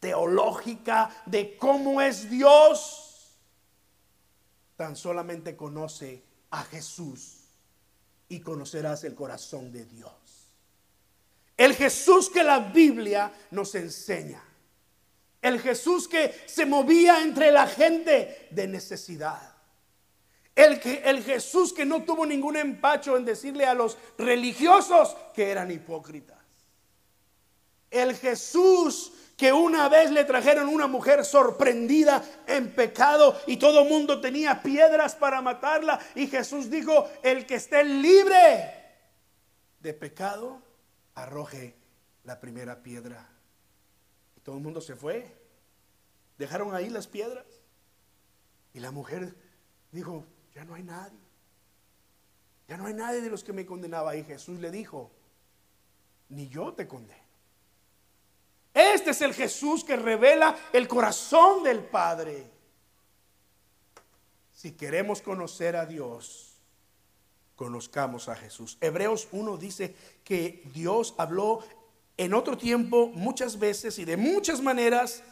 teológica 0.00 1.10
de 1.26 1.58
cómo 1.58 2.00
es 2.00 2.30
Dios, 2.30 3.36
tan 4.74 4.96
solamente 4.96 5.54
conoce 5.54 6.22
a 6.48 6.62
Jesús 6.64 7.40
y 8.30 8.40
conocerás 8.40 9.04
el 9.04 9.14
corazón 9.14 9.70
de 9.70 9.84
Dios. 9.84 10.14
El 11.58 11.74
Jesús 11.74 12.30
que 12.30 12.42
la 12.42 12.60
Biblia 12.60 13.30
nos 13.50 13.74
enseña. 13.74 14.42
El 15.42 15.60
Jesús 15.60 16.08
que 16.08 16.34
se 16.46 16.64
movía 16.64 17.20
entre 17.20 17.52
la 17.52 17.66
gente 17.66 18.48
de 18.50 18.66
necesidad. 18.66 19.51
El, 20.54 20.80
el 20.84 21.22
Jesús 21.22 21.72
que 21.72 21.84
no 21.84 22.02
tuvo 22.02 22.26
ningún 22.26 22.56
empacho 22.56 23.16
en 23.16 23.24
decirle 23.24 23.66
a 23.66 23.74
los 23.74 23.96
religiosos 24.18 25.16
que 25.34 25.50
eran 25.50 25.70
hipócritas. 25.70 26.38
El 27.90 28.14
Jesús 28.16 29.12
que 29.36 29.52
una 29.52 29.88
vez 29.88 30.10
le 30.10 30.24
trajeron 30.24 30.68
una 30.68 30.86
mujer 30.86 31.24
sorprendida 31.24 32.24
en 32.46 32.70
pecado 32.74 33.36
y 33.46 33.56
todo 33.56 33.82
el 33.82 33.88
mundo 33.88 34.20
tenía 34.20 34.62
piedras 34.62 35.16
para 35.16 35.40
matarla. 35.40 35.98
Y 36.14 36.28
Jesús 36.28 36.70
dijo, 36.70 37.10
el 37.24 37.44
que 37.44 37.56
esté 37.56 37.82
libre 37.82 38.72
de 39.80 39.94
pecado, 39.94 40.62
arroje 41.16 41.74
la 42.22 42.38
primera 42.38 42.82
piedra. 42.82 43.28
Y 44.36 44.40
todo 44.42 44.56
el 44.56 44.62
mundo 44.62 44.80
se 44.80 44.94
fue. 44.94 45.36
Dejaron 46.38 46.74
ahí 46.74 46.88
las 46.88 47.08
piedras. 47.08 47.46
Y 48.74 48.80
la 48.80 48.90
mujer 48.90 49.34
dijo, 49.90 50.24
ya 50.54 50.64
no 50.64 50.74
hay 50.74 50.82
nadie. 50.82 51.18
Ya 52.68 52.76
no 52.76 52.86
hay 52.86 52.94
nadie 52.94 53.20
de 53.20 53.30
los 53.30 53.44
que 53.44 53.52
me 53.52 53.66
condenaba. 53.66 54.16
Y 54.16 54.24
Jesús 54.24 54.58
le 54.60 54.70
dijo, 54.70 55.10
ni 56.28 56.48
yo 56.48 56.72
te 56.72 56.86
condeno. 56.86 57.20
Este 58.74 59.10
es 59.10 59.20
el 59.20 59.34
Jesús 59.34 59.84
que 59.84 59.96
revela 59.96 60.56
el 60.72 60.88
corazón 60.88 61.62
del 61.62 61.80
Padre. 61.80 62.50
Si 64.54 64.72
queremos 64.72 65.20
conocer 65.20 65.76
a 65.76 65.84
Dios, 65.84 66.56
conozcamos 67.56 68.28
a 68.28 68.36
Jesús. 68.36 68.78
Hebreos 68.80 69.28
1 69.32 69.56
dice 69.56 69.94
que 70.24 70.62
Dios 70.72 71.14
habló 71.18 71.60
en 72.16 72.32
otro 72.32 72.56
tiempo 72.56 73.08
muchas 73.08 73.58
veces 73.58 73.98
y 73.98 74.04
de 74.04 74.16
muchas 74.16 74.60
maneras 74.60 75.22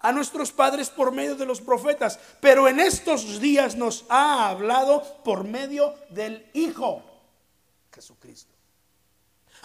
a 0.00 0.12
nuestros 0.12 0.50
padres 0.50 0.88
por 0.90 1.12
medio 1.12 1.34
de 1.36 1.46
los 1.46 1.60
profetas, 1.60 2.18
pero 2.40 2.68
en 2.68 2.80
estos 2.80 3.40
días 3.40 3.76
nos 3.76 4.04
ha 4.08 4.48
hablado 4.48 5.02
por 5.22 5.44
medio 5.44 5.94
del 6.10 6.46
Hijo, 6.54 7.02
Jesucristo, 7.92 8.54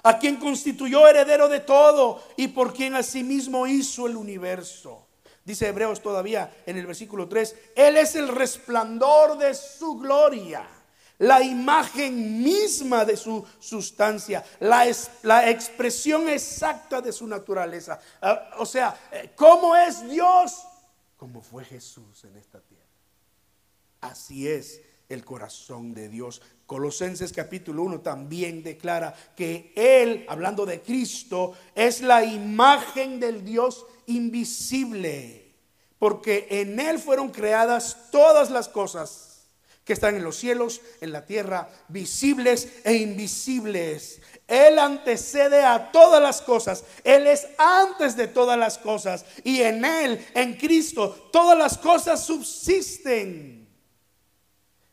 a 0.04 0.20
quien 0.20 0.38
constituyó 0.38 1.08
heredero 1.08 1.48
de 1.48 1.62
todo 1.62 2.22
y 2.36 2.50
por 2.50 2.74
quien 2.74 2.96
asimismo 2.96 3.66
hizo 3.66 4.08
el 4.08 4.18
universo. 4.18 5.08
Dice 5.44 5.68
Hebreos 5.68 6.02
todavía 6.02 6.64
en 6.66 6.78
el 6.78 6.88
versículo 6.88 7.28
3, 7.30 7.56
Él 7.76 7.98
es 7.98 8.16
el 8.16 8.28
resplandor 8.28 9.38
de 9.38 9.54
su 9.54 9.98
gloria 9.98 10.68
la 11.20 11.42
imagen 11.42 12.44
misma 12.44 13.06
de 13.06 13.18
su 13.18 13.46
sustancia, 13.60 14.44
la, 14.60 14.86
la 15.24 15.50
expresión 15.50 16.28
exacta 16.30 17.02
de 17.02 17.12
su 17.12 17.28
naturaleza. 17.28 18.00
Ah, 18.22 18.52
o 18.58 18.66
sea, 18.66 19.10
eh, 19.12 19.32
¿cómo 19.36 19.76
es 19.76 20.08
Dios? 20.10 20.66
Como 21.18 21.42
fue 21.42 21.64
Jesús 21.64 22.24
en 22.26 22.36
esta 22.36 22.60
tierra. 22.60 22.84
Así 24.02 24.48
es 24.48 24.82
el 25.10 25.24
corazón 25.24 25.94
de 25.94 26.10
Dios. 26.10 26.42
Colosenses 26.66 27.32
capítulo 27.32 27.84
1 27.84 28.02
también 28.02 28.64
declara 28.64 29.14
que 29.36 29.72
Él, 29.76 30.26
hablando 30.28 30.66
de 30.66 30.82
Cristo, 30.82 31.54
es 31.76 32.02
la 32.02 32.24
imagen 32.24 33.20
del 33.20 33.46
Dios 33.46 33.86
invisible, 34.08 35.54
porque 36.00 36.48
en 36.50 36.80
Él 36.80 37.00
fueron 37.00 37.30
creadas 37.30 38.10
todas 38.12 38.50
las 38.50 38.68
cosas 38.68 39.25
que 39.86 39.94
están 39.94 40.16
en 40.16 40.24
los 40.24 40.36
cielos, 40.36 40.82
en 41.00 41.12
la 41.12 41.26
tierra, 41.28 41.70
visibles 41.90 42.68
e 42.84 42.96
invisibles. 42.96 44.20
Él 44.48 44.80
antecede 44.80 45.64
a 45.64 45.92
todas 45.92 46.22
las 46.22 46.42
cosas. 46.42 46.84
Él 47.04 47.28
es 47.28 47.48
antes 47.60 48.18
de 48.18 48.28
todas 48.28 48.58
las 48.58 48.80
cosas. 48.80 49.26
Y 49.44 49.62
en 49.62 49.86
Él, 49.86 50.26
en 50.34 50.56
Cristo, 50.56 51.30
todas 51.32 51.56
las 51.56 51.78
cosas 51.78 52.26
subsisten. 52.26 53.68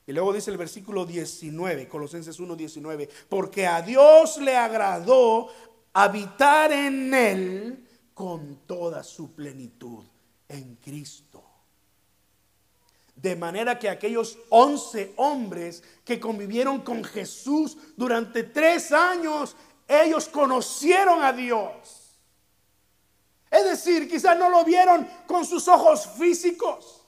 Y 0.07 0.13
luego 0.13 0.35
dice 0.35 0.51
el 0.51 0.59
versículo 0.59 1.07
19, 1.07 1.89
Colosenses 1.89 2.39
1, 2.39 2.55
19, 2.55 3.09
porque 3.31 3.67
a 3.67 3.81
Dios 3.81 4.37
le 4.39 4.55
agradó 4.57 5.49
habitar 5.95 6.71
en 6.71 7.15
Él 7.15 7.89
con 8.13 8.67
toda 8.67 9.03
su 9.05 9.33
plenitud, 9.33 10.05
en 10.49 10.77
Cristo. 10.77 11.32
De 13.15 13.37
manera 13.37 13.79
que 13.79 13.89
aquellos 13.89 14.39
once 14.49 15.13
hombres 15.17 15.83
que 16.05 16.19
convivieron 16.19 16.81
con 16.81 17.05
Jesús 17.05 17.77
durante 17.97 18.43
tres 18.43 18.91
años, 18.91 19.55
ellos 19.87 20.29
conocieron 20.29 21.23
a 21.23 21.33
Dios. 21.33 22.19
Es 23.51 23.65
decir, 23.65 24.09
quizás 24.09 24.37
no 24.39 24.49
lo 24.49 24.65
vieron 24.65 25.07
con 25.27 25.45
sus 25.45 25.69
ojos 25.69 26.09
físicos, 26.19 27.07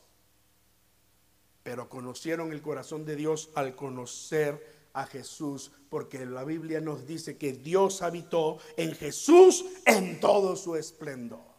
pero 1.62 1.88
conocieron 1.88 2.53
el 2.53 2.61
corazón 2.61 3.07
de 3.07 3.17
Dios 3.17 3.49
al 3.55 3.75
conocer 3.75 4.90
a 4.93 5.07
Jesús, 5.07 5.73
porque 5.88 6.27
la 6.27 6.45
Biblia 6.45 6.81
nos 6.81 7.07
dice 7.07 7.38
que 7.38 7.53
Dios 7.53 8.03
habitó 8.03 8.59
en 8.77 8.95
Jesús 8.95 9.64
en 9.87 10.21
todo 10.21 10.55
su 10.55 10.77
esplendor 10.77 11.54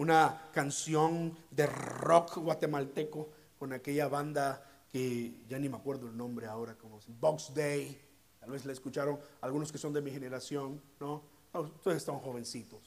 una 0.00 0.48
canción 0.50 1.36
de 1.50 1.66
rock 1.66 2.38
guatemalteco 2.38 3.28
con 3.58 3.74
aquella 3.74 4.08
banda 4.08 4.64
que 4.90 5.44
ya 5.46 5.58
ni 5.58 5.68
me 5.68 5.76
acuerdo 5.76 6.06
el 6.06 6.16
nombre 6.16 6.46
ahora, 6.46 6.74
como 6.74 6.98
Box 7.20 7.52
Day. 7.52 8.00
Tal 8.40 8.48
vez 8.50 8.64
la 8.64 8.72
escucharon 8.72 9.20
algunos 9.42 9.70
que 9.70 9.76
son 9.76 9.92
de 9.92 10.00
mi 10.00 10.10
generación, 10.10 10.80
¿no? 10.98 11.22
ustedes 11.52 11.98
están 11.98 12.18
jovencitos, 12.20 12.80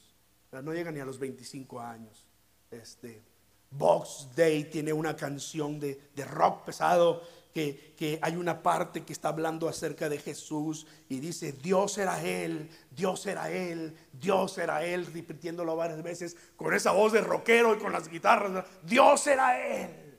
no 0.50 0.74
llegan 0.74 0.94
ni 0.94 1.00
a 1.00 1.04
los 1.04 1.20
25 1.20 1.78
años. 1.80 2.26
Este, 2.68 3.22
Box 3.70 4.30
Day 4.34 4.64
tiene 4.64 4.92
una 4.92 5.14
canción 5.14 5.78
de, 5.78 6.10
de 6.16 6.24
rock 6.24 6.64
pesado 6.64 7.22
que, 7.54 8.18
hay 8.20 8.36
una 8.36 8.62
parte 8.62 9.04
que 9.04 9.12
está 9.12 9.28
hablando 9.28 9.68
acerca 9.68 10.08
de 10.08 10.18
Jesús 10.18 10.86
y 11.08 11.20
dice, 11.20 11.52
Dios 11.52 11.96
era 11.98 12.22
Él, 12.22 12.68
Dios 12.90 13.24
era 13.26 13.50
Él, 13.50 13.96
Dios 14.12 14.58
era 14.58 14.84
Él, 14.84 15.06
repitiéndolo 15.06 15.76
varias 15.76 16.02
veces 16.02 16.36
con 16.56 16.74
esa 16.74 16.90
voz 16.90 17.12
de 17.12 17.20
rockero 17.20 17.74
y 17.74 17.78
con 17.78 17.92
las 17.92 18.08
guitarras, 18.08 18.64
Dios 18.82 19.26
era 19.28 19.58
Él, 19.64 20.18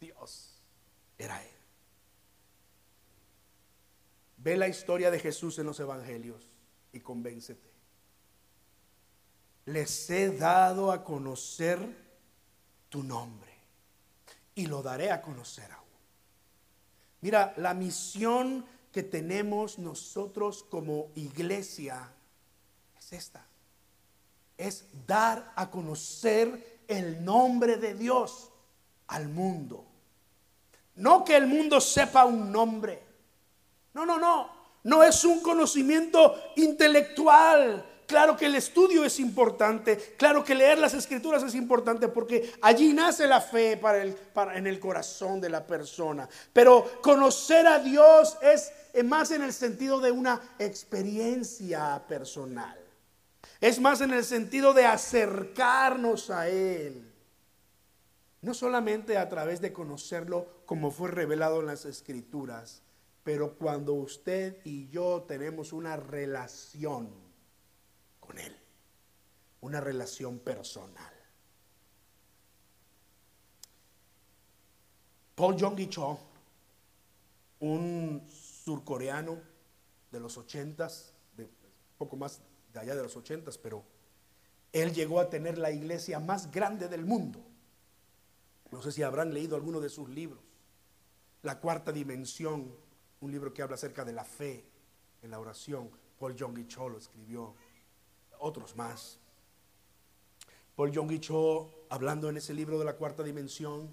Dios 0.00 0.62
era 1.18 1.42
Él. 1.42 1.50
Ve 4.36 4.56
la 4.56 4.68
historia 4.68 5.10
de 5.10 5.18
Jesús 5.18 5.58
en 5.58 5.66
los 5.66 5.80
evangelios 5.80 6.52
y 6.92 7.00
convéncete. 7.00 7.72
Les 9.66 10.08
he 10.10 10.30
dado 10.36 10.92
a 10.92 11.02
conocer 11.02 11.80
tu 12.90 13.02
nombre 13.02 13.52
y 14.54 14.66
lo 14.66 14.82
daré 14.82 15.10
a 15.10 15.22
conocer 15.22 15.72
a 15.72 15.83
Mira, 17.24 17.54
la 17.56 17.72
misión 17.72 18.66
que 18.92 19.02
tenemos 19.02 19.78
nosotros 19.78 20.62
como 20.62 21.08
iglesia 21.14 22.12
es 22.98 23.12
esta. 23.14 23.46
Es 24.58 24.84
dar 25.06 25.50
a 25.56 25.70
conocer 25.70 26.82
el 26.86 27.24
nombre 27.24 27.78
de 27.78 27.94
Dios 27.94 28.50
al 29.06 29.30
mundo. 29.30 29.86
No 30.96 31.24
que 31.24 31.34
el 31.34 31.46
mundo 31.46 31.80
sepa 31.80 32.26
un 32.26 32.52
nombre. 32.52 33.02
No, 33.94 34.04
no, 34.04 34.18
no. 34.18 34.50
No 34.82 35.02
es 35.02 35.24
un 35.24 35.40
conocimiento 35.40 36.38
intelectual 36.56 37.93
Claro 38.06 38.36
que 38.36 38.46
el 38.46 38.54
estudio 38.54 39.04
es 39.04 39.18
importante, 39.18 40.14
claro 40.18 40.44
que 40.44 40.54
leer 40.54 40.78
las 40.78 40.94
escrituras 40.94 41.42
es 41.42 41.54
importante 41.54 42.08
porque 42.08 42.52
allí 42.60 42.92
nace 42.92 43.26
la 43.26 43.40
fe 43.40 43.78
para 43.78 44.02
el, 44.02 44.16
en 44.54 44.66
el 44.66 44.78
corazón 44.78 45.40
de 45.40 45.48
la 45.48 45.66
persona. 45.66 46.28
Pero 46.52 47.00
conocer 47.00 47.66
a 47.66 47.78
Dios 47.78 48.36
es 48.42 48.72
más 49.04 49.30
en 49.30 49.42
el 49.42 49.52
sentido 49.52 50.00
de 50.00 50.12
una 50.12 50.40
experiencia 50.58 52.02
personal. 52.06 52.78
Es 53.60 53.80
más 53.80 54.02
en 54.02 54.12
el 54.12 54.24
sentido 54.24 54.74
de 54.74 54.84
acercarnos 54.84 56.28
a 56.30 56.48
Él. 56.48 57.10
No 58.42 58.52
solamente 58.52 59.16
a 59.16 59.30
través 59.30 59.62
de 59.62 59.72
conocerlo 59.72 60.46
como 60.66 60.90
fue 60.90 61.10
revelado 61.10 61.60
en 61.60 61.66
las 61.66 61.86
escrituras, 61.86 62.82
pero 63.22 63.54
cuando 63.54 63.94
usted 63.94 64.58
y 64.64 64.88
yo 64.90 65.24
tenemos 65.26 65.72
una 65.72 65.96
relación 65.96 67.23
con 68.24 68.38
Él. 68.38 68.56
Una 69.60 69.80
relación 69.80 70.38
personal. 70.38 71.12
Paul 75.34 75.56
Jong 75.58 75.88
Cho, 75.88 76.18
un 77.60 78.26
surcoreano 78.30 79.38
de 80.10 80.20
los 80.20 80.36
ochentas, 80.38 81.12
de 81.36 81.48
poco 81.98 82.16
más 82.16 82.40
de 82.72 82.80
allá 82.80 82.94
de 82.94 83.02
los 83.02 83.16
ochentas, 83.16 83.58
pero 83.58 83.84
él 84.72 84.92
llegó 84.92 85.20
a 85.20 85.30
tener 85.30 85.58
la 85.58 85.70
iglesia 85.70 86.20
más 86.20 86.50
grande 86.50 86.88
del 86.88 87.04
mundo. 87.04 87.40
No 88.70 88.82
sé 88.82 88.92
si 88.92 89.02
habrán 89.02 89.32
leído 89.32 89.56
alguno 89.56 89.80
de 89.80 89.88
sus 89.88 90.08
libros. 90.08 90.42
La 91.42 91.60
cuarta 91.60 91.92
dimensión, 91.92 92.74
un 93.20 93.30
libro 93.30 93.52
que 93.52 93.62
habla 93.62 93.74
acerca 93.74 94.04
de 94.04 94.12
la 94.12 94.24
fe 94.24 94.64
en 95.22 95.30
la 95.30 95.38
oración. 95.38 95.90
Paul 96.18 96.36
Jong 96.38 96.66
Cho 96.66 96.88
lo 96.88 96.98
escribió 96.98 97.54
otros 98.44 98.76
más. 98.76 99.18
Paul 100.76 100.94
Jong 100.94 101.18
Cho, 101.20 101.86
hablando 101.88 102.28
en 102.28 102.36
ese 102.36 102.52
libro 102.52 102.78
de 102.78 102.84
la 102.84 102.96
cuarta 102.96 103.22
dimensión 103.22 103.92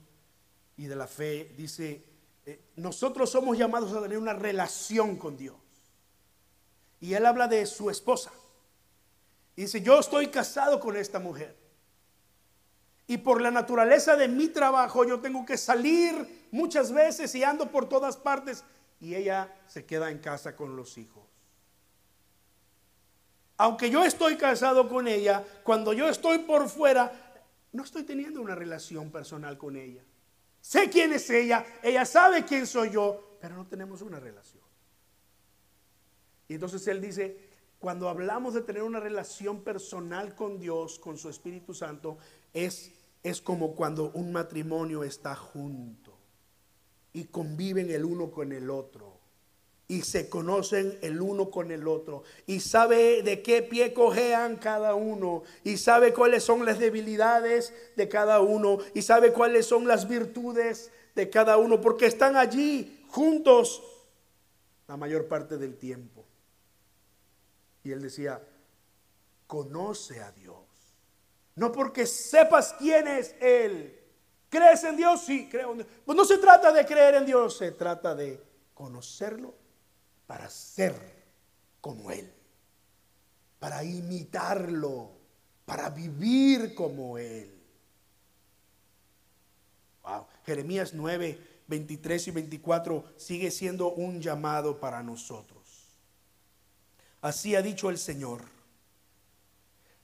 y 0.78 0.86
de 0.86 0.96
la 0.96 1.08
fe, 1.08 1.54
dice, 1.58 2.04
eh, 2.46 2.60
nosotros 2.76 3.30
somos 3.30 3.58
llamados 3.58 3.94
a 3.94 4.02
tener 4.02 4.18
una 4.18 4.34
relación 4.34 5.16
con 5.16 5.38
Dios. 5.38 5.56
Y 7.00 7.14
él 7.14 7.26
habla 7.26 7.48
de 7.48 7.66
su 7.66 7.90
esposa. 7.90 8.32
Y 9.56 9.62
dice, 9.64 9.82
yo 9.82 10.00
estoy 10.00 10.28
casado 10.28 10.80
con 10.80 10.98
esta 10.98 11.20
mujer. 11.20 11.56
Y 13.08 13.18
por 13.18 13.42
la 13.42 13.52
naturaleza 13.52 14.16
de 14.16 14.28
mi 14.28 14.48
trabajo 14.48 15.04
yo 15.06 15.20
tengo 15.20 15.46
que 15.46 15.58
salir 15.58 16.48
muchas 16.52 16.92
veces 16.92 17.34
y 17.36 17.44
ando 17.44 17.72
por 17.72 17.88
todas 17.88 18.18
partes. 18.18 18.64
Y 19.00 19.16
ella 19.16 19.54
se 19.68 19.86
queda 19.86 20.12
en 20.12 20.20
casa 20.20 20.56
con 20.56 20.76
los 20.76 20.98
hijos. 20.98 21.31
Aunque 23.62 23.92
yo 23.92 24.04
estoy 24.04 24.38
casado 24.38 24.90
con 24.90 25.08
ella, 25.08 25.46
cuando 25.64 25.94
yo 25.94 26.10
estoy 26.10 26.40
por 26.40 26.68
fuera, 26.68 27.12
no 27.72 27.84
estoy 27.84 28.02
teniendo 28.02 28.42
una 28.42 28.56
relación 28.56 29.12
personal 29.12 29.56
con 29.60 29.76
ella. 29.76 30.04
Sé 30.60 30.90
quién 30.90 31.14
es 31.14 31.30
ella, 31.30 31.64
ella 31.84 32.04
sabe 32.06 32.44
quién 32.44 32.66
soy 32.66 32.90
yo, 32.90 33.38
pero 33.40 33.56
no 33.56 33.68
tenemos 33.68 34.02
una 34.02 34.20
relación. 34.20 34.64
Y 36.48 36.56
entonces 36.56 36.88
él 36.88 37.02
dice, 37.02 37.38
cuando 37.78 38.10
hablamos 38.10 38.56
de 38.56 38.62
tener 38.62 38.82
una 38.82 39.00
relación 39.00 39.62
personal 39.62 40.34
con 40.34 40.60
Dios, 40.60 40.98
con 40.98 41.20
su 41.20 41.30
Espíritu 41.30 41.76
Santo, 41.76 42.18
es, 42.54 42.92
es 43.22 43.44
como 43.44 43.76
cuando 43.76 44.10
un 44.16 44.32
matrimonio 44.32 45.04
está 45.04 45.36
junto 45.36 46.18
y 47.14 47.26
conviven 47.26 47.92
el 47.92 48.06
uno 48.06 48.32
con 48.32 48.54
el 48.54 48.72
otro 48.72 49.11
y 49.92 50.04
se 50.04 50.30
conocen 50.30 50.98
el 51.02 51.20
uno 51.20 51.52
con 51.52 51.70
el 51.70 51.86
otro 51.86 52.24
y 52.48 52.62
sabe 52.62 53.24
de 53.24 53.42
qué 53.42 53.62
pie 53.62 53.94
cojean 53.94 54.56
cada 54.56 54.96
uno 54.96 55.44
y 55.66 55.76
sabe 55.76 56.14
cuáles 56.14 56.46
son 56.46 56.66
las 56.66 56.80
debilidades 56.80 57.74
de 57.98 58.08
cada 58.08 58.40
uno 58.40 58.78
y 58.94 59.02
sabe 59.02 59.34
cuáles 59.34 59.66
son 59.66 59.90
las 59.90 60.08
virtudes 60.08 60.92
de 61.14 61.30
cada 61.30 61.58
uno 61.58 61.82
porque 61.82 62.06
están 62.06 62.38
allí 62.38 63.04
juntos 63.10 63.84
la 64.88 64.96
mayor 64.96 65.28
parte 65.28 65.58
del 65.58 65.76
tiempo. 65.76 66.24
Y 67.84 67.92
él 67.92 68.02
decía, 68.02 68.42
conoce 69.46 70.22
a 70.22 70.32
Dios. 70.32 70.64
No 71.56 71.74
porque 71.74 72.06
sepas 72.06 72.76
quién 72.80 73.10
es 73.10 73.36
Él. 73.42 74.00
¿Crees 74.50 74.86
en 74.86 74.96
Dios? 74.96 75.22
Sí, 75.26 75.50
creo 75.52 75.72
en 75.72 75.80
Dios. 75.80 75.90
Pues 76.06 76.16
no 76.16 76.24
se 76.24 76.38
trata 76.38 76.72
de 76.72 76.86
creer 76.86 77.16
en 77.16 77.26
Dios, 77.26 77.58
se 77.58 77.74
trata 77.74 78.16
de 78.16 78.42
conocerlo 78.74 79.60
para 80.32 80.50
ser 80.50 80.96
como 81.82 82.10
Él. 82.10 82.32
Para 83.60 83.84
imitarlo, 83.84 85.12
para 85.66 85.90
vivir 85.90 86.74
como 86.74 87.18
Él. 87.18 87.54
Wow. 90.04 90.26
Jeremías 90.46 90.94
9, 90.94 91.38
23 91.68 92.28
y 92.30 92.32
24 92.32 93.14
sigue 93.18 93.52
siendo 93.52 93.92
un 93.92 94.22
llamado 94.22 94.80
para 94.80 95.04
nosotros. 95.04 96.00
Así 97.20 97.54
ha 97.56 97.62
dicho 97.62 97.90
el 97.90 97.98
Señor. 97.98 98.46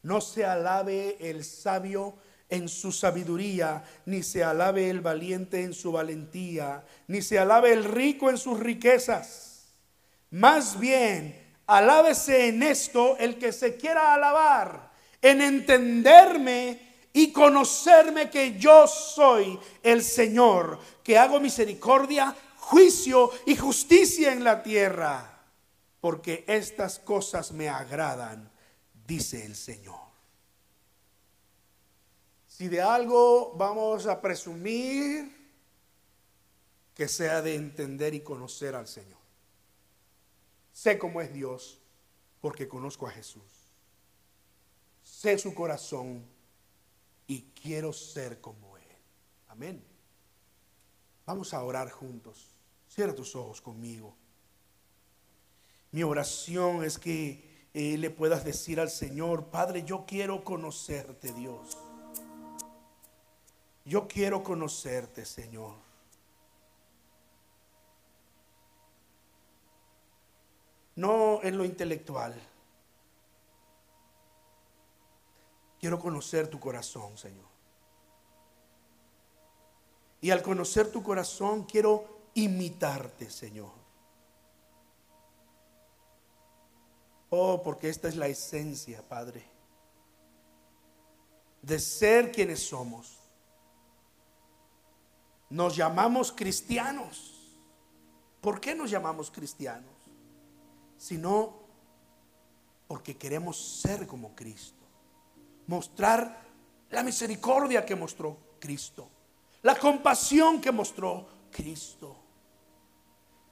No 0.03 0.19
se 0.19 0.43
alabe 0.43 1.29
el 1.29 1.45
sabio 1.45 2.17
en 2.49 2.67
su 2.67 2.91
sabiduría, 2.91 3.81
ni 4.05 4.23
se 4.23 4.43
alabe 4.43 4.89
el 4.89 4.99
valiente 4.99 5.63
en 5.63 5.73
su 5.73 5.93
valentía, 5.93 6.83
ni 7.07 7.21
se 7.21 7.39
alabe 7.39 7.71
el 7.71 7.85
rico 7.85 8.29
en 8.29 8.37
sus 8.37 8.59
riquezas. 8.59 9.56
Más 10.31 10.79
bien, 10.79 11.55
alábese 11.65 12.47
en 12.49 12.63
esto 12.63 13.17
el 13.17 13.37
que 13.37 13.51
se 13.51 13.77
quiera 13.77 14.13
alabar, 14.13 14.91
en 15.21 15.41
entenderme 15.41 16.79
y 17.13 17.31
conocerme 17.31 18.29
que 18.29 18.57
yo 18.57 18.87
soy 18.87 19.59
el 19.83 20.03
Señor, 20.03 20.79
que 21.03 21.17
hago 21.17 21.39
misericordia, 21.39 22.35
juicio 22.57 23.31
y 23.45 23.55
justicia 23.55 24.33
en 24.33 24.43
la 24.43 24.61
tierra 24.61 25.37
porque 26.07 26.45
estas 26.47 26.99
cosas 26.99 27.51
me 27.51 27.69
agradan, 27.69 28.49
dice 29.05 29.45
el 29.45 29.55
Señor. 29.55 29.99
Si 32.47 32.67
de 32.67 32.81
algo 32.81 33.53
vamos 33.55 34.05
a 34.07 34.21
presumir, 34.21 35.35
que 36.93 37.07
sea 37.07 37.41
de 37.41 37.55
entender 37.55 38.13
y 38.13 38.21
conocer 38.21 38.73
al 38.73 38.87
Señor. 38.87 39.19
Sé 40.77 40.99
cómo 40.99 41.21
es 41.21 41.33
Dios 41.33 41.81
porque 42.39 42.67
conozco 42.67 43.07
a 43.07 43.09
Jesús. 43.09 43.73
Sé 45.01 45.39
su 45.39 45.55
corazón 45.55 46.23
y 47.25 47.41
quiero 47.59 47.91
ser 47.91 48.39
como 48.39 48.77
Él. 48.77 48.83
Amén. 49.47 49.83
Vamos 51.25 51.55
a 51.55 51.63
orar 51.63 51.89
juntos. 51.89 52.53
Cierra 52.87 53.15
tus 53.15 53.35
ojos 53.35 53.59
conmigo. 53.59 54.15
Mi 55.93 56.03
oración 56.03 56.83
es 56.83 56.99
que 56.99 57.69
eh, 57.73 57.97
le 57.97 58.11
puedas 58.11 58.45
decir 58.45 58.79
al 58.79 58.91
Señor, 58.91 59.45
Padre, 59.45 59.81
yo 59.81 60.05
quiero 60.05 60.43
conocerte, 60.43 61.33
Dios. 61.33 61.75
Yo 63.83 64.07
quiero 64.07 64.43
conocerte, 64.43 65.25
Señor. 65.25 65.86
No 70.97 71.39
en 71.43 71.57
lo 71.57 71.63
intelectual. 71.63 72.33
Quiero 75.79 75.99
conocer 75.99 76.49
tu 76.49 76.59
corazón, 76.59 77.17
Señor. 77.17 77.45
Y 80.19 80.31
al 80.31 80.41
conocer 80.41 80.91
tu 80.91 81.03
corazón, 81.03 81.63
quiero 81.65 82.29
imitarte, 82.33 83.29
Señor. 83.29 83.71
Oh, 87.29 87.61
porque 87.61 87.89
esta 87.89 88.07
es 88.07 88.15
la 88.15 88.27
esencia, 88.27 89.07
Padre, 89.07 89.45
de 91.61 91.77
ser 91.77 92.31
quienes 92.31 92.67
somos. 92.67 93.19
Nos 95.49 95.75
llamamos 95.75 96.31
cristianos. 96.31 97.35
¿Por 98.41 98.59
qué 98.59 98.73
nos 98.73 98.89
llamamos 98.89 99.29
cristianos? 99.29 99.96
Sino 100.97 101.67
porque 102.87 103.17
queremos 103.17 103.57
ser 103.57 104.07
como 104.07 104.35
Cristo. 104.35 104.83
Mostrar 105.67 106.45
la 106.89 107.03
misericordia 107.03 107.85
que 107.85 107.95
mostró 107.95 108.37
Cristo. 108.59 109.09
La 109.63 109.77
compasión 109.77 110.61
que 110.61 110.71
mostró 110.71 111.27
Cristo. 111.51 112.15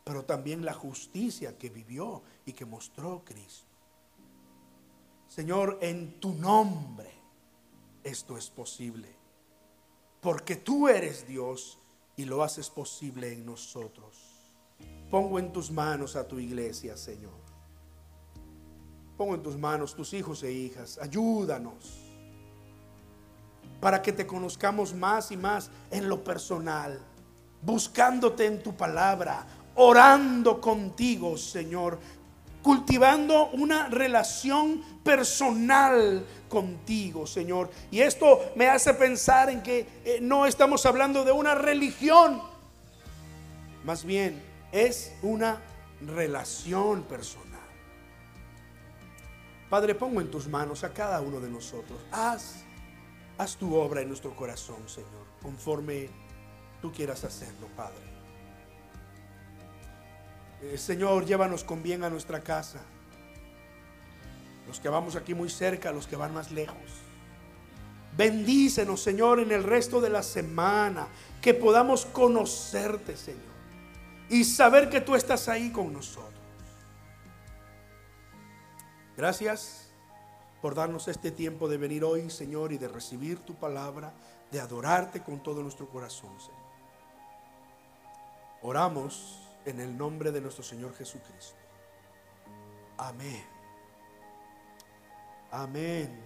Pero 0.04 0.24
también 0.24 0.64
la 0.64 0.74
justicia 0.74 1.58
que 1.58 1.70
vivió 1.70 2.22
y 2.46 2.54
que 2.54 2.66
mostró 2.66 3.24
Cristo. 3.26 3.66
Señor, 5.28 5.80
en 5.82 6.20
tu 6.20 6.34
nombre 6.34 7.12
esto 8.04 8.38
es 8.38 8.50
posible. 8.50 9.10
Porque 10.22 10.56
tú 10.56 10.88
eres 10.88 11.28
Dios 11.28 11.80
y 12.16 12.26
lo 12.26 12.44
haces 12.44 12.70
posible 12.70 13.34
en 13.34 13.46
nosotros. 13.46 14.35
Pongo 15.10 15.40
en 15.40 15.52
tus 15.54 15.72
manos 15.72 16.16
a 16.16 16.28
tu 16.28 16.40
iglesia, 16.40 16.98
Señor. 16.98 17.46
Pongo 19.18 19.36
en 19.36 19.44
tus 19.44 19.58
manos 19.58 19.96
tus 19.96 20.14
hijos 20.14 20.44
e 20.44 20.52
hijas. 20.52 20.98
Ayúdanos 21.02 22.06
para 23.80 24.02
que 24.02 24.12
te 24.12 24.26
conozcamos 24.26 24.94
más 24.94 25.32
y 25.32 25.38
más 25.38 25.70
en 25.92 26.10
lo 26.10 26.24
personal, 26.24 27.00
buscándote 27.62 28.46
en 28.46 28.64
tu 28.64 28.76
palabra, 28.76 29.46
orando 29.76 30.60
contigo, 30.60 31.38
Señor, 31.38 32.00
cultivando 32.64 33.52
una 33.52 33.88
relación 33.90 34.82
personal 35.04 36.26
contigo, 36.50 37.28
Señor. 37.28 37.70
Y 37.92 38.00
esto 38.00 38.52
me 38.56 38.68
hace 38.68 38.94
pensar 38.96 39.52
en 39.52 39.62
que 39.62 39.88
eh, 40.04 40.18
no 40.20 40.48
estamos 40.48 40.86
hablando 40.88 41.24
de 41.24 41.32
una 41.32 41.54
religión, 41.54 42.42
más 43.84 44.04
bien 44.04 44.55
es 44.72 45.14
una 45.22 45.62
relación 46.02 47.04
personal. 47.04 47.46
Padre, 49.70 49.96
pongo 49.96 50.22
en 50.22 50.30
tus 50.30 50.48
manos 50.48 50.84
a 50.84 50.94
cada 50.94 51.22
uno 51.22 51.40
de 51.40 51.50
nosotros. 51.50 52.00
Haz, 52.12 52.64
haz 53.38 53.58
tu 53.58 53.76
obra 53.76 54.02
en 54.02 54.08
nuestro 54.08 54.36
corazón, 54.36 54.88
Señor, 54.88 55.26
conforme 55.42 56.10
tú 56.82 56.92
quieras 56.92 57.24
hacerlo, 57.24 57.68
Padre. 57.76 58.16
Eh, 60.62 60.78
Señor, 60.78 61.26
llévanos 61.26 61.64
con 61.64 61.82
bien 61.82 62.04
a 62.04 62.10
nuestra 62.10 62.40
casa. 62.42 62.82
Los 64.68 64.80
que 64.80 64.90
vamos 64.90 65.16
aquí 65.16 65.34
muy 65.34 65.50
cerca, 65.50 65.92
los 65.92 66.08
que 66.08 66.16
van 66.16 66.34
más 66.34 66.52
lejos. 66.52 66.78
Bendícenos, 68.16 69.02
Señor, 69.02 69.40
en 69.40 69.52
el 69.52 69.64
resto 69.64 70.00
de 70.00 70.10
la 70.10 70.24
semana. 70.24 71.08
Que 71.42 71.54
podamos 71.54 72.06
conocerte, 72.06 73.18
Señor. 73.18 73.55
Y 74.30 74.44
saber 74.44 74.90
que 74.90 75.02
tú 75.02 75.16
estás 75.16 75.48
ahí 75.48 75.72
con 75.72 75.94
nosotros. 75.94 76.34
Gracias 79.16 79.92
por 80.62 80.76
darnos 80.76 81.08
este 81.08 81.32
tiempo 81.32 81.70
de 81.70 81.78
venir 81.78 82.04
hoy, 82.04 82.30
Señor, 82.30 82.72
y 82.74 82.78
de 82.78 82.88
recibir 82.88 83.40
tu 83.40 83.54
palabra, 83.56 84.14
de 84.52 84.60
adorarte 84.60 85.22
con 85.22 85.42
todo 85.42 85.62
nuestro 85.62 85.88
corazón, 85.88 86.32
Señor. 86.40 86.66
Oramos 88.62 89.42
en 89.64 89.80
el 89.80 89.96
nombre 89.96 90.32
de 90.32 90.42
nuestro 90.42 90.64
Señor 90.64 90.96
Jesucristo. 90.96 91.56
Amén. 92.98 93.46
Amén. 95.52 96.20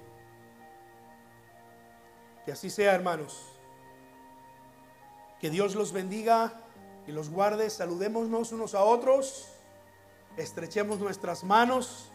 Que 2.46 2.54
así 2.54 2.70
sea, 2.70 2.96
hermanos. 2.96 3.46
Que 5.40 5.50
Dios 5.50 5.76
los 5.76 5.92
bendiga 5.92 6.62
y 7.10 7.12
los 7.12 7.30
guarde. 7.30 7.70
Saludémonos 7.70 8.54
unos 8.54 8.74
a 8.74 8.84
otros. 8.84 9.50
Estrechemos 10.38 11.00
nuestras 11.00 11.44
manos 11.44 12.10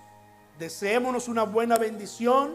Deseémonos 0.58 1.26
una 1.26 1.42
buena 1.42 1.78
bendición, 1.78 2.52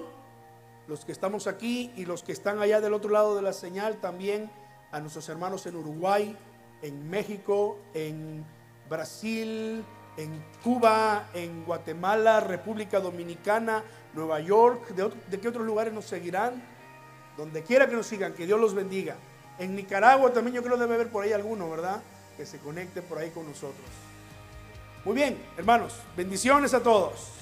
los 0.88 1.04
que 1.04 1.12
estamos 1.12 1.48
aquí 1.48 1.92
y 1.98 2.06
los 2.06 2.24
que 2.24 2.32
están 2.32 2.60
allá 2.60 2.80
del 2.80 2.94
otro 2.94 3.10
lado 3.10 3.36
de 3.36 3.42
la 3.42 3.52
señal, 3.52 3.98
también 3.98 4.50
a 4.94 5.02
nuestros 5.02 5.28
hermanos 5.28 5.66
en 5.66 5.76
Uruguay, 5.76 6.38
en 6.82 7.10
México, 7.10 7.78
en 7.94 8.46
Brasil, 8.90 9.84
en 10.16 10.46
Cuba, 10.64 11.28
en 11.34 11.66
Guatemala, 11.66 12.40
República 12.40 13.02
Dominicana, 13.02 13.84
Nueva 14.14 14.40
York, 14.40 14.88
de, 14.96 15.12
de 15.30 15.40
qué 15.42 15.50
otros 15.50 15.66
lugares 15.66 15.94
nos 15.94 16.06
seguirán, 16.06 16.64
donde 17.36 17.64
quiera 17.64 17.90
que 17.90 17.98
nos 17.98 18.08
sigan, 18.08 18.34
que 18.34 18.46
Dios 18.46 18.62
los 18.62 18.74
bendiga. 18.74 19.18
En 19.58 19.76
Nicaragua 19.76 20.32
también 20.32 20.56
yo 20.56 20.64
creo 20.64 20.78
debe 20.78 20.96
haber 20.96 21.10
por 21.10 21.26
ahí 21.26 21.34
alguno, 21.34 21.70
¿verdad? 21.70 22.02
Que 22.40 22.46
se 22.46 22.58
conecte 22.60 23.02
por 23.02 23.18
ahí 23.18 23.32
con 23.32 23.46
nosotros. 23.46 23.86
Muy 25.04 25.14
bien, 25.14 25.38
hermanos, 25.58 25.94
bendiciones 26.16 26.74
a 26.74 26.82
todos. 26.82 27.39